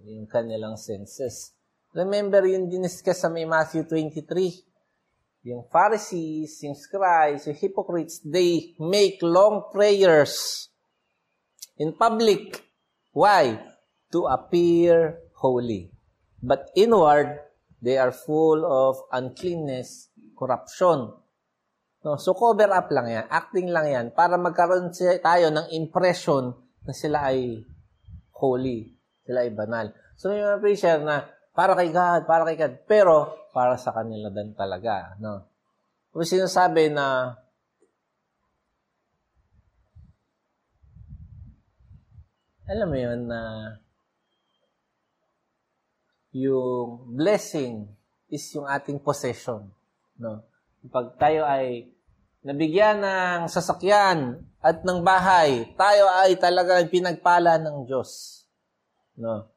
[0.05, 1.55] Yung kanilang senses.
[1.95, 5.47] Remember yung diniscuss sa may Matthew 23.
[5.47, 10.67] Yung Pharisees, yung scribes, yung hypocrites, they make long prayers
[11.79, 12.65] in public.
[13.15, 13.55] Why?
[14.11, 15.93] To appear holy.
[16.41, 17.45] But inward,
[17.85, 21.13] They are full of uncleanness, corruption.
[22.01, 24.89] No, so cover up lang yan, acting lang yan para magkaroon
[25.21, 27.61] tayo ng impression na sila ay
[28.41, 28.89] holy,
[29.21, 29.93] sila ay banal.
[30.17, 33.15] So may mga preacher na para kay God, para kay God, pero
[33.53, 35.45] para sa kanila din talaga, no.
[36.09, 37.37] Kung sinasabi na
[42.65, 43.41] alam mo yun na
[46.35, 47.87] yung blessing
[48.27, 49.71] is yung ating possession.
[50.19, 50.43] No?
[50.91, 51.87] Pag tayo ay
[52.43, 58.43] nabigyan ng sasakyan at ng bahay, tayo ay talagang pinagpala ng Diyos.
[59.15, 59.47] No?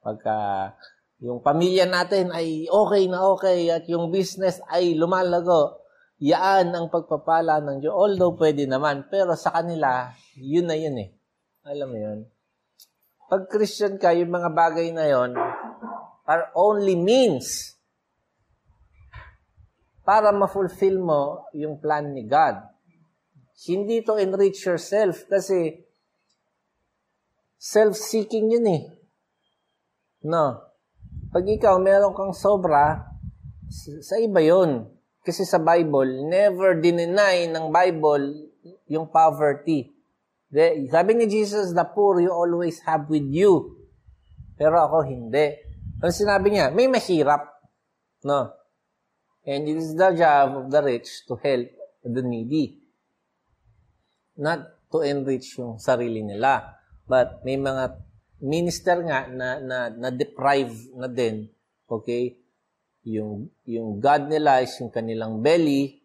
[0.00, 0.72] Pagka
[1.20, 5.84] yung pamilya natin ay okay na okay at yung business ay lumalago,
[6.16, 7.92] yaan ang pagpapala ng Diyos.
[7.92, 11.12] Although pwede naman, pero sa kanila, yun na yun eh.
[11.68, 12.18] Alam mo yun?
[13.28, 15.36] Pag Christian ka, yung mga bagay na yon
[16.30, 17.74] are only means
[20.06, 22.62] para ma-fulfill mo yung plan ni God.
[23.66, 25.82] Hindi to enrich yourself kasi
[27.58, 28.82] self-seeking yun eh.
[30.22, 30.70] No.
[31.34, 33.10] Pag ikaw meron kang sobra,
[34.00, 34.86] sa iba yun.
[35.20, 38.48] Kasi sa Bible, never dineny ng Bible
[38.88, 39.92] yung poverty.
[40.88, 43.76] Sabi ni Jesus, the poor you always have with you.
[44.56, 45.69] Pero ako hindi.
[46.00, 46.72] Ano sinabi niya?
[46.72, 47.44] May mahirap.
[48.24, 48.48] No?
[49.44, 51.68] And it is the job of the rich to help
[52.00, 52.80] the needy.
[54.40, 56.80] Not to enrich yung sarili nila.
[57.04, 58.00] But may mga
[58.40, 61.52] minister nga na, na, na deprive na din.
[61.84, 62.40] Okay?
[63.04, 66.00] Yung, yung God nila is yung kanilang belly.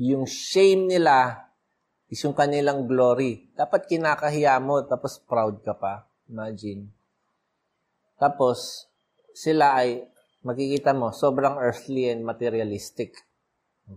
[0.00, 1.44] Yung shame nila
[2.08, 3.52] is yung kanilang glory.
[3.52, 6.08] Dapat kinakahiya mo, tapos proud ka pa.
[6.32, 6.88] Imagine.
[8.16, 8.88] Tapos,
[9.34, 10.06] sila ay,
[10.46, 13.18] makikita mo, sobrang earthly and materialistic.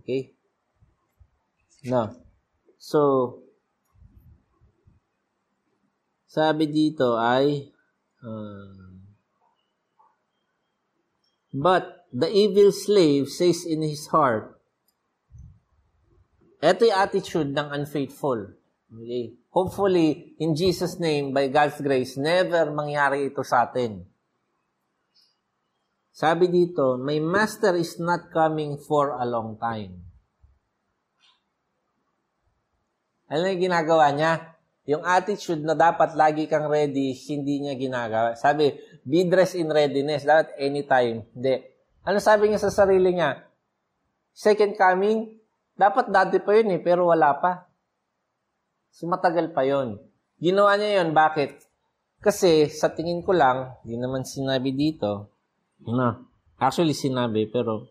[0.02, 0.34] Okay?
[1.86, 2.10] No.
[2.76, 3.00] So,
[6.26, 7.70] sabi dito ay,
[8.20, 8.88] uh,
[11.52, 14.60] But the evil slave says in his heart,
[16.60, 18.52] ito yung attitude ng unfaithful.
[18.92, 19.32] Okay?
[19.48, 24.04] Hopefully, in Jesus' name, by God's grace, never mangyari ito sa atin.
[26.18, 30.02] Sabi dito, my master is not coming for a long time.
[33.30, 34.58] Ano yung ginagawa niya?
[34.90, 38.34] Yung attitude na dapat lagi kang ready, hindi niya ginagawa.
[38.34, 38.74] Sabi,
[39.06, 40.26] be dressed in readiness.
[40.26, 41.22] Dapat anytime.
[41.38, 41.54] Hindi.
[42.02, 43.38] Ano sabi niya sa sarili niya?
[44.34, 45.38] Second coming,
[45.78, 47.70] dapat dati pa yun eh, pero wala pa.
[48.90, 50.02] So, matagal pa yun.
[50.42, 51.14] Ginawa niya yun.
[51.14, 51.62] Bakit?
[52.18, 55.37] Kasi, sa tingin ko lang, di naman sinabi dito,
[55.82, 56.22] na,
[56.58, 57.86] actually sinabi, pero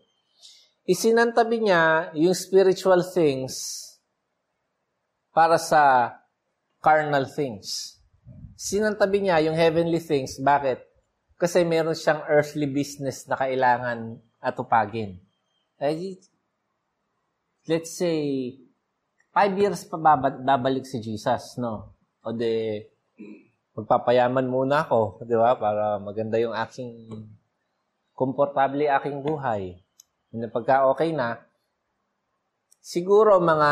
[0.88, 3.84] isinantabi niya yung spiritual things
[5.32, 6.14] para sa
[6.80, 8.00] carnal things.
[8.58, 10.40] Sinantabi niya yung heavenly things.
[10.42, 10.82] Bakit?
[11.38, 15.22] Kasi meron siyang earthly business na kailangan atupagin.
[15.78, 16.18] Eh,
[17.70, 18.50] let's say,
[19.30, 21.94] five years pa babalik si Jesus, no?
[22.26, 22.82] O de,
[23.78, 25.54] magpapayaman muna ako, di ba?
[25.54, 27.06] Para maganda yung aking
[28.18, 29.78] komportable aking buhay.
[30.34, 31.38] Na pagka okay na,
[32.82, 33.70] siguro mga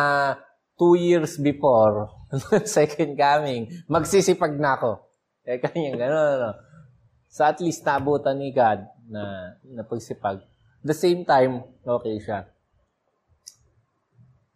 [0.79, 2.15] two years before
[2.79, 5.03] second coming, magsisipag na ako.
[5.43, 6.51] Eh, kanyang gano'n, ano.
[7.27, 10.43] So, at least naabutan ni God na, na pagsipag.
[10.87, 12.47] The same time, okay siya.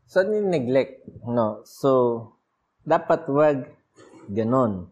[0.06, 1.06] So, ni-neglect.
[1.26, 1.62] No?
[1.66, 1.90] So,
[2.82, 3.70] dapat wag
[4.30, 4.90] ganon.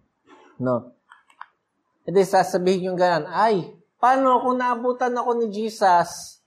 [0.58, 0.94] No?
[2.06, 6.38] E di sasabihin yung ganon, ay, Paano kung naabutan ako ni Jesus,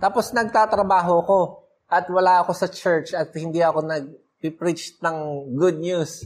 [0.00, 1.40] tapos nagtatrabaho ko,
[1.86, 6.24] at wala ako sa church, at hindi ako nag-preach ng good news?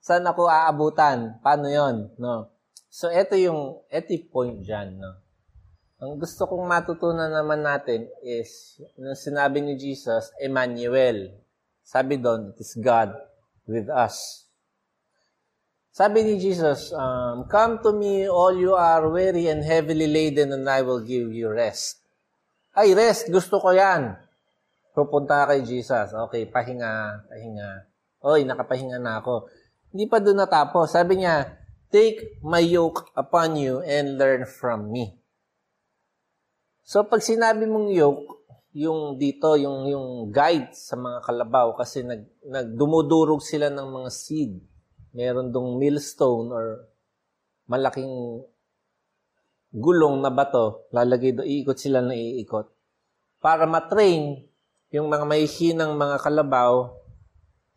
[0.00, 1.40] Saan ako aabutan?
[1.40, 2.48] Paano yon No?
[2.92, 5.00] So, ito yung, ito point dyan.
[5.00, 5.20] No?
[6.04, 11.32] Ang gusto kong matutunan naman natin is, nung sinabi ni Jesus, Emmanuel.
[11.80, 13.12] Sabi doon, it is God
[13.64, 14.43] with us.
[15.94, 20.66] Sabi ni Jesus, um, Come to me, all you are weary and heavily laden, and
[20.66, 22.02] I will give you rest.
[22.74, 24.18] Ay, rest, gusto ko yan.
[24.90, 26.10] Pupunta kay Jesus.
[26.10, 27.86] Okay, pahinga, pahinga.
[28.26, 29.46] Oy, nakapahinga na ako.
[29.94, 30.90] Hindi pa doon natapos.
[30.90, 31.62] Sabi niya,
[31.94, 35.14] Take my yoke upon you and learn from me.
[36.82, 38.42] So pag sinabi mong yoke,
[38.74, 44.73] yung dito, yung, yung guide sa mga kalabaw kasi nag, nagdumudurog sila ng mga seed.
[45.14, 46.90] Meron dong millstone or
[47.70, 48.42] malaking
[49.74, 52.70] gulong na bato, lalagay do, iikot sila na iikot.
[53.42, 54.46] Para matrain
[54.94, 56.94] yung mga maihinang mga kalabaw,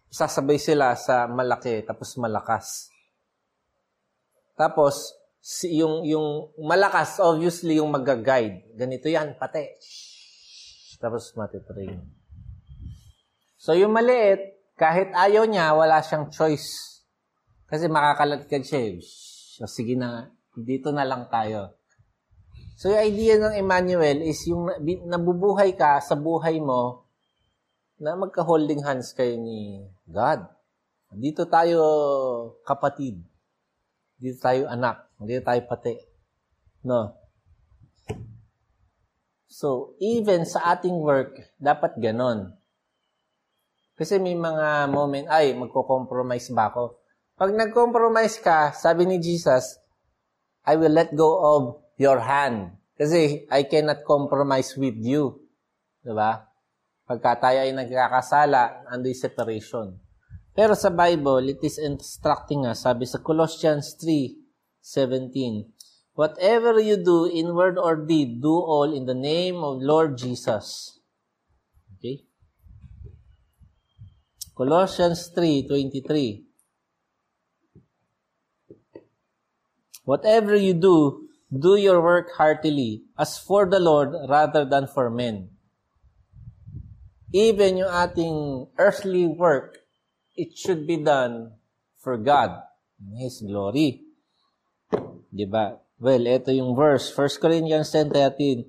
[0.09, 2.93] sasabay sila sa malaki, tapos malakas.
[4.57, 8.73] Tapos, si, yung, yung malakas, obviously, yung mag-guide.
[8.73, 9.65] Ganito yan, pati.
[10.97, 12.01] Tapos matitrain.
[13.57, 16.96] So, yung maliit, kahit ayaw niya, wala siyang choice.
[17.67, 18.79] Kasi makakalagkad siya.
[18.95, 19.03] Eh.
[19.59, 21.75] So, sige na, dito na lang tayo.
[22.79, 24.71] So, yung idea ng Emmanuel is yung
[25.09, 27.03] nabubuhay ka sa buhay mo
[27.97, 30.45] na magka-holding hands kayo ni God.
[31.11, 31.81] Dito tayo
[32.63, 33.19] kapatid.
[34.21, 35.09] Dito tayo anak.
[35.17, 35.97] Hindi tayo pati.
[36.85, 37.17] No.
[39.49, 42.53] So, even sa ating work, dapat ganon.
[43.97, 47.01] Kasi may mga moment, ay, magko-compromise ba ako?
[47.37, 49.77] Pag nag-compromise ka, sabi ni Jesus,
[50.65, 51.61] I will let go of
[52.01, 52.73] your hand.
[52.97, 55.45] Kasi I cannot compromise with you.
[56.01, 56.49] Diba?
[57.05, 60.01] Pagka tayo ay nagkakasala, ando'y separation.
[60.57, 64.33] Pero sa Bible, it is instructing us, sabi sa Colossians 3,
[64.81, 66.17] 17.
[66.17, 70.97] Whatever you do in word or deed, do all in the name of Lord Jesus.
[71.93, 72.25] Okay?
[74.57, 76.46] Colossians 3:23.
[80.07, 85.51] Whatever you do, do your work heartily, as for the Lord rather than for men.
[87.35, 89.83] Even yung ating earthly work,
[90.39, 91.59] it should be done
[91.99, 92.63] for God,
[93.19, 94.07] His glory.
[95.27, 95.75] Di ba?
[95.99, 98.63] Well, ito yung verse, 1 Corinthians 10.13.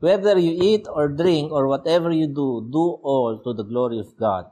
[0.00, 4.16] Whether you eat or drink or whatever you do, do all to the glory of
[4.16, 4.48] God.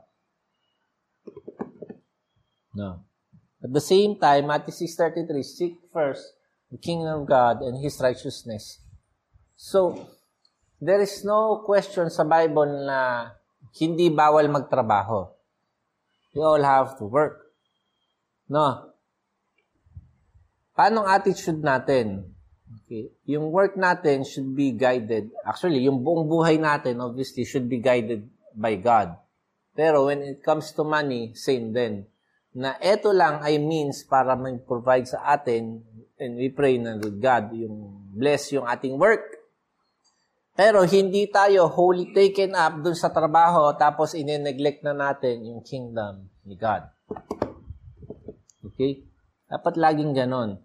[2.77, 3.06] No.
[3.63, 6.37] At the same time, Matthew 6.33, seek first
[6.69, 8.79] the kingdom of God and His righteousness.
[9.57, 10.09] So,
[10.77, 13.33] there is no question sa Bible na
[13.81, 15.33] hindi bawal magtrabaho.
[16.37, 17.49] We all have to work.
[18.45, 18.93] No.
[20.77, 22.29] Paano ang attitude natin?
[22.85, 23.09] Okay.
[23.25, 25.33] Yung work natin should be guided.
[25.41, 29.17] Actually, yung buong buhay natin, obviously, should be guided by God.
[29.73, 32.05] Pero when it comes to money, same din.
[32.57, 35.77] Na eto lang ay means para mag-provide sa atin
[36.17, 39.37] and we pray na God, yung bless yung ating work.
[40.57, 46.25] Pero hindi tayo wholly taken up dun sa trabaho tapos ine-neglect na natin yung kingdom
[46.49, 46.89] ni God.
[48.65, 49.05] Okay?
[49.45, 50.57] Dapat laging ganon.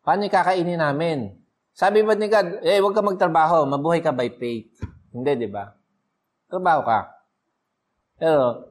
[0.00, 1.36] Paano kakainin namin?
[1.76, 4.80] Sabi ba ni God, eh, huwag ka magtrabaho, mabuhay ka by faith.
[5.12, 5.68] Hindi, di ba?
[6.48, 7.00] Trabaho ka.
[8.16, 8.69] Pero,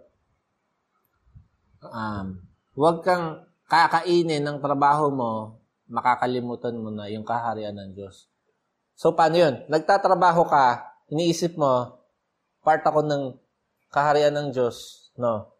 [1.84, 2.39] um,
[2.75, 8.30] huwag kang kakainin ng trabaho mo, makakalimutan mo na yung kaharian ng Diyos.
[8.99, 9.55] So, paano yun?
[9.71, 12.01] Nagtatrabaho ka, iniisip mo,
[12.65, 13.23] part ako ng
[13.89, 15.53] kaharian ng Diyos, no?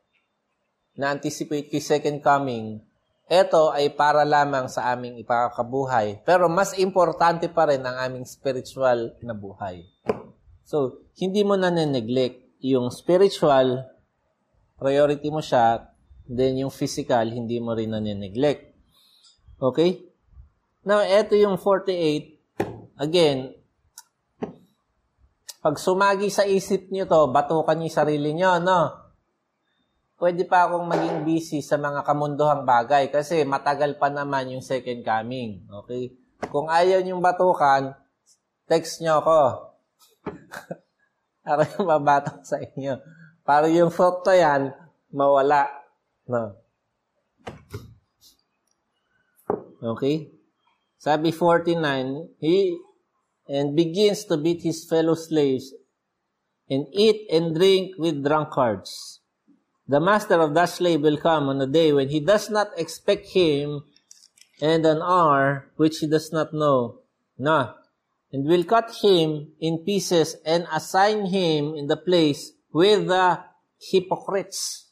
[1.00, 2.84] Na-anticipate kay second coming,
[3.30, 6.20] ito ay para lamang sa aming ipakabuhay.
[6.26, 9.86] Pero mas importante pa rin ang aming spiritual na buhay.
[10.66, 13.86] So, hindi mo na neglect yung spiritual,
[14.82, 15.90] priority mo siya,
[16.30, 18.78] then yung physical, hindi mo rin na neglect.
[19.58, 20.06] Okay?
[20.86, 23.02] Now, ito yung 48.
[23.02, 23.58] Again,
[25.60, 29.10] pag sumagi sa isip niyo to, batukan niyo sarili niyo, no?
[30.20, 35.02] pwede pa akong maging busy sa mga kamunduhang bagay kasi matagal pa naman yung second
[35.02, 35.64] coming.
[35.84, 36.12] Okay?
[36.52, 37.96] Kung ayaw niyong batukan,
[38.68, 39.40] text niyo ako.
[41.48, 43.00] Para yung mabatok sa inyo.
[43.48, 44.76] Para yung photo yan,
[45.16, 45.66] mawala.
[46.30, 46.54] No.
[49.82, 50.30] Okay?
[51.00, 52.78] Sabi 49, he
[53.50, 55.74] and begins to beat his fellow slaves
[56.70, 59.22] and eat and drink with drunkards.
[59.88, 63.34] The master of that slave will come on a day when he does not expect
[63.34, 63.82] him
[64.62, 67.00] and an hour which he does not know.
[67.40, 67.74] No.
[68.32, 73.40] And will cut him in pieces and assign him in the place with the
[73.82, 74.89] hypocrites.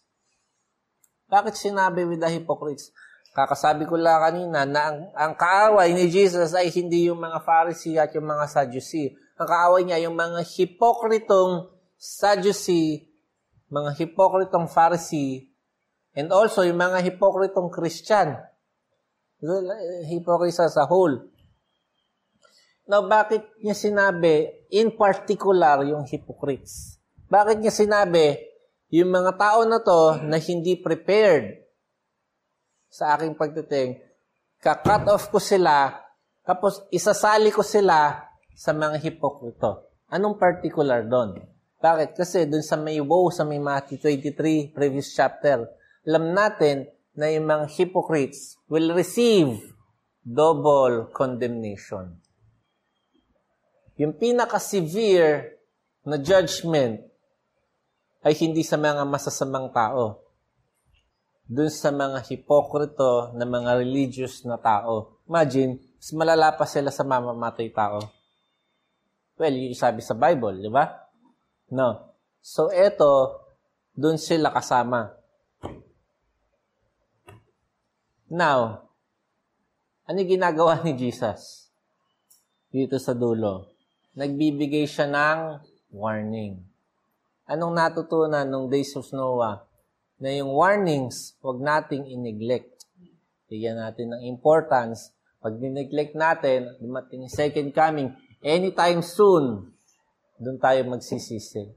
[1.27, 2.95] Bakit sinabi with the hypocrites?
[3.35, 7.99] Kakasabi ko lang kanina na ang, ang kaaway ni Jesus ay hindi yung mga Pharisee
[7.99, 9.13] at yung mga Sadducee.
[9.37, 11.69] Ang kaaway niya yung mga hipokritong
[11.99, 13.11] Sadducee,
[13.69, 15.51] mga hipokritong Pharisee,
[16.17, 18.39] and also yung mga hipokritong Christian.
[20.09, 21.29] Hypocrites as a whole.
[22.87, 26.97] Now, bakit niya sinabi, in particular, yung hypocrites?
[27.27, 28.46] Bakit niya sinabi,
[28.87, 31.59] yung mga tao na to na hindi prepared
[32.87, 33.99] sa aking pagtiting,
[34.63, 35.91] ka-cut off ko sila,
[36.47, 38.15] tapos isasali ko sila
[38.55, 39.91] sa mga hipokrito.
[40.07, 41.35] Anong particular doon?
[41.83, 42.15] Bakit?
[42.15, 45.67] Kasi doon sa may woe, sa may Matthew 23, previous chapter,
[46.07, 49.59] alam natin na yung mga hypocrites will receive
[50.23, 52.17] double condemnation.
[53.99, 55.59] Yung pinaka-severe
[56.07, 57.03] na judgment
[58.25, 60.27] ay hindi sa mga masasamang tao,
[61.47, 65.23] dun sa mga hipokrito na mga religious na tao.
[65.29, 68.03] Imagine, mas malala pa sila sa mamamatay tao.
[69.39, 70.91] Well, yung sabi sa Bible, di ba?
[71.71, 72.15] No.
[72.43, 73.43] So, eto,
[73.95, 75.13] dun sila kasama.
[78.27, 78.91] Now,
[80.03, 81.71] ano ginagawa ni Jesus?
[82.67, 83.71] Dito sa dulo.
[84.19, 85.39] Nagbibigay siya ng
[85.95, 86.59] warning.
[87.47, 89.67] Anong natutunan nung days of Noah?
[90.17, 92.89] na yung warnings, huwag nating in-neglect.
[93.47, 95.13] Bigyan natin ng importance.
[95.37, 98.09] Pag neglect natin, dumating yung second coming,
[98.41, 99.71] anytime soon,
[100.41, 101.69] doon tayo magsisisi.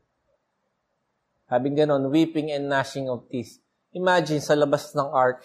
[1.52, 3.60] Habing ganon, weeping and gnashing of teeth.
[3.92, 5.44] Imagine sa labas ng ark,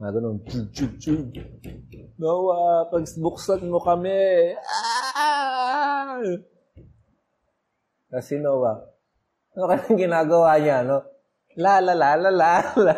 [0.00, 0.40] mga ganun,
[2.16, 6.16] Noah, pag buksan mo kami, ah!
[8.10, 8.90] Kasi Noah,
[9.54, 11.06] ano kayang ginagawa niya, no?
[11.54, 12.94] La, la, la, la, la, la.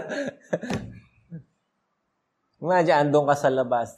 [2.62, 3.96] Imagine, andun ka sa labas.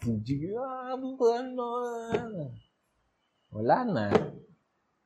[2.15, 2.55] Ano?
[3.55, 4.07] Wala na.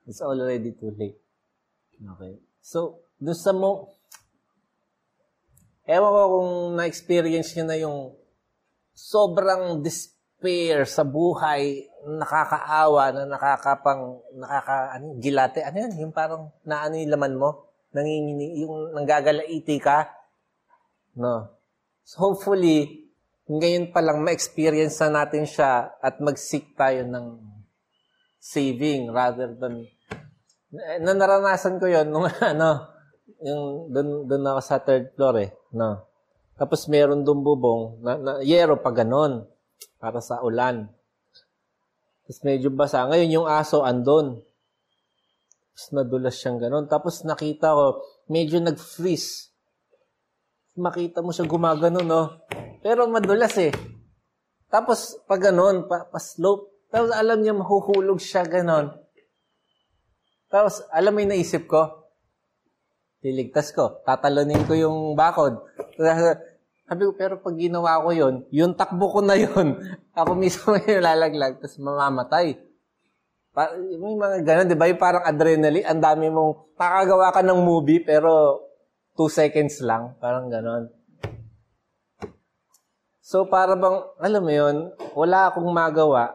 [0.08, 1.20] It's already too late.
[1.98, 2.38] Okay.
[2.62, 3.90] So, doon sa mo,
[5.88, 7.98] ewan ko kung na-experience nyo na yung
[8.94, 16.94] sobrang despair sa buhay, nakakaawa, na nakakapang, nakaka, ano, gilate, ano yan, yung parang naano
[16.94, 17.50] yung laman mo,
[17.90, 20.06] nangingini, yung nanggagalaiti ka.
[21.18, 21.50] No.
[22.06, 23.08] So hopefully,
[23.48, 27.26] ngayon pa lang ma-experience na natin siya at mag-seek tayo ng
[28.38, 29.88] saving rather than
[31.00, 32.92] na naranasan ko yon nung ano
[33.40, 36.04] yung doon doon ako sa third floor eh no.
[36.58, 39.48] Tapos meron doon bubong na, na yero pa ganon
[39.96, 40.90] para sa ulan
[42.28, 44.44] tapos medyo basa ngayon yung aso andon
[45.78, 46.90] tapos nadulas siyang ganun.
[46.90, 49.54] Tapos nakita ko, medyo nag-freeze.
[50.74, 52.42] Makita mo siya gumagano, no?
[52.82, 53.70] Pero madulas eh.
[54.66, 56.90] Tapos, pag ganun, pa, pa-slope.
[56.90, 58.90] Tapos alam niya, mahuhulog siya ganon.
[60.50, 62.10] Tapos, alam mo yung naisip ko?
[63.22, 64.02] Tiligtas ko.
[64.02, 65.62] Tatalonin ko yung bakod.
[66.88, 69.76] Sabi ko, pero pag ginawa ko yon yung takbo ko na yon
[70.18, 72.56] ako mismo yung lalaglag, tapos mamamatay.
[73.52, 74.88] Pa, may mga ganun, di ba?
[74.88, 78.62] Yung parang adrenaline, ang dami mong, makagawa ka ng movie, pero
[79.18, 80.16] two seconds lang.
[80.16, 80.88] Parang ganun.
[83.18, 84.76] So, para bang, alam mo yun,
[85.12, 86.32] wala akong magawa.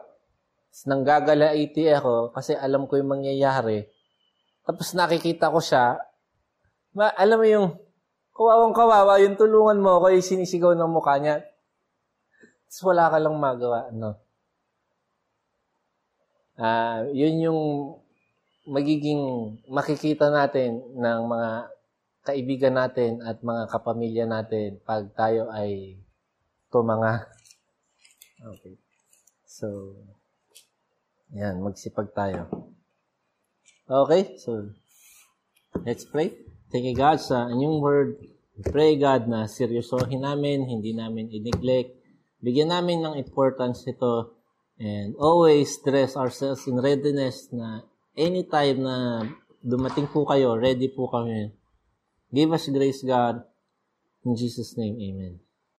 [0.86, 3.90] Nanggagalaiti ako kasi alam ko yung mangyayari.
[4.62, 5.98] Tapos nakikita ko siya.
[6.94, 7.68] Ma, alam mo yung,
[8.34, 11.46] kawawang kawawa, yung tulungan mo ako, yung sinisigaw ng mukha niya.
[12.66, 13.88] Tapos wala ka lang magawa.
[13.94, 14.18] No?
[16.58, 17.60] Uh, yun yung
[18.66, 21.50] magiging makikita natin ng mga
[22.24, 26.00] kaibigan natin at mga kapamilya natin pag tayo ay
[26.72, 27.30] tumanga.
[28.42, 28.74] Okay.
[29.46, 29.94] So,
[31.30, 32.50] yan, magsipag tayo.
[33.84, 34.72] Okay, so,
[35.84, 36.53] let's pray.
[36.74, 38.18] Thank you God sa inyong word.
[38.66, 41.94] Pray God na seryosohin namin, hindi namin i-neglect.
[42.42, 44.34] Bigyan namin ng importance ito
[44.78, 47.86] And always dress ourselves in readiness na
[48.18, 49.22] anytime na
[49.62, 51.54] dumating po kayo, ready po kami.
[52.34, 53.46] Give us grace, God.
[54.26, 55.43] In Jesus' name, Amen.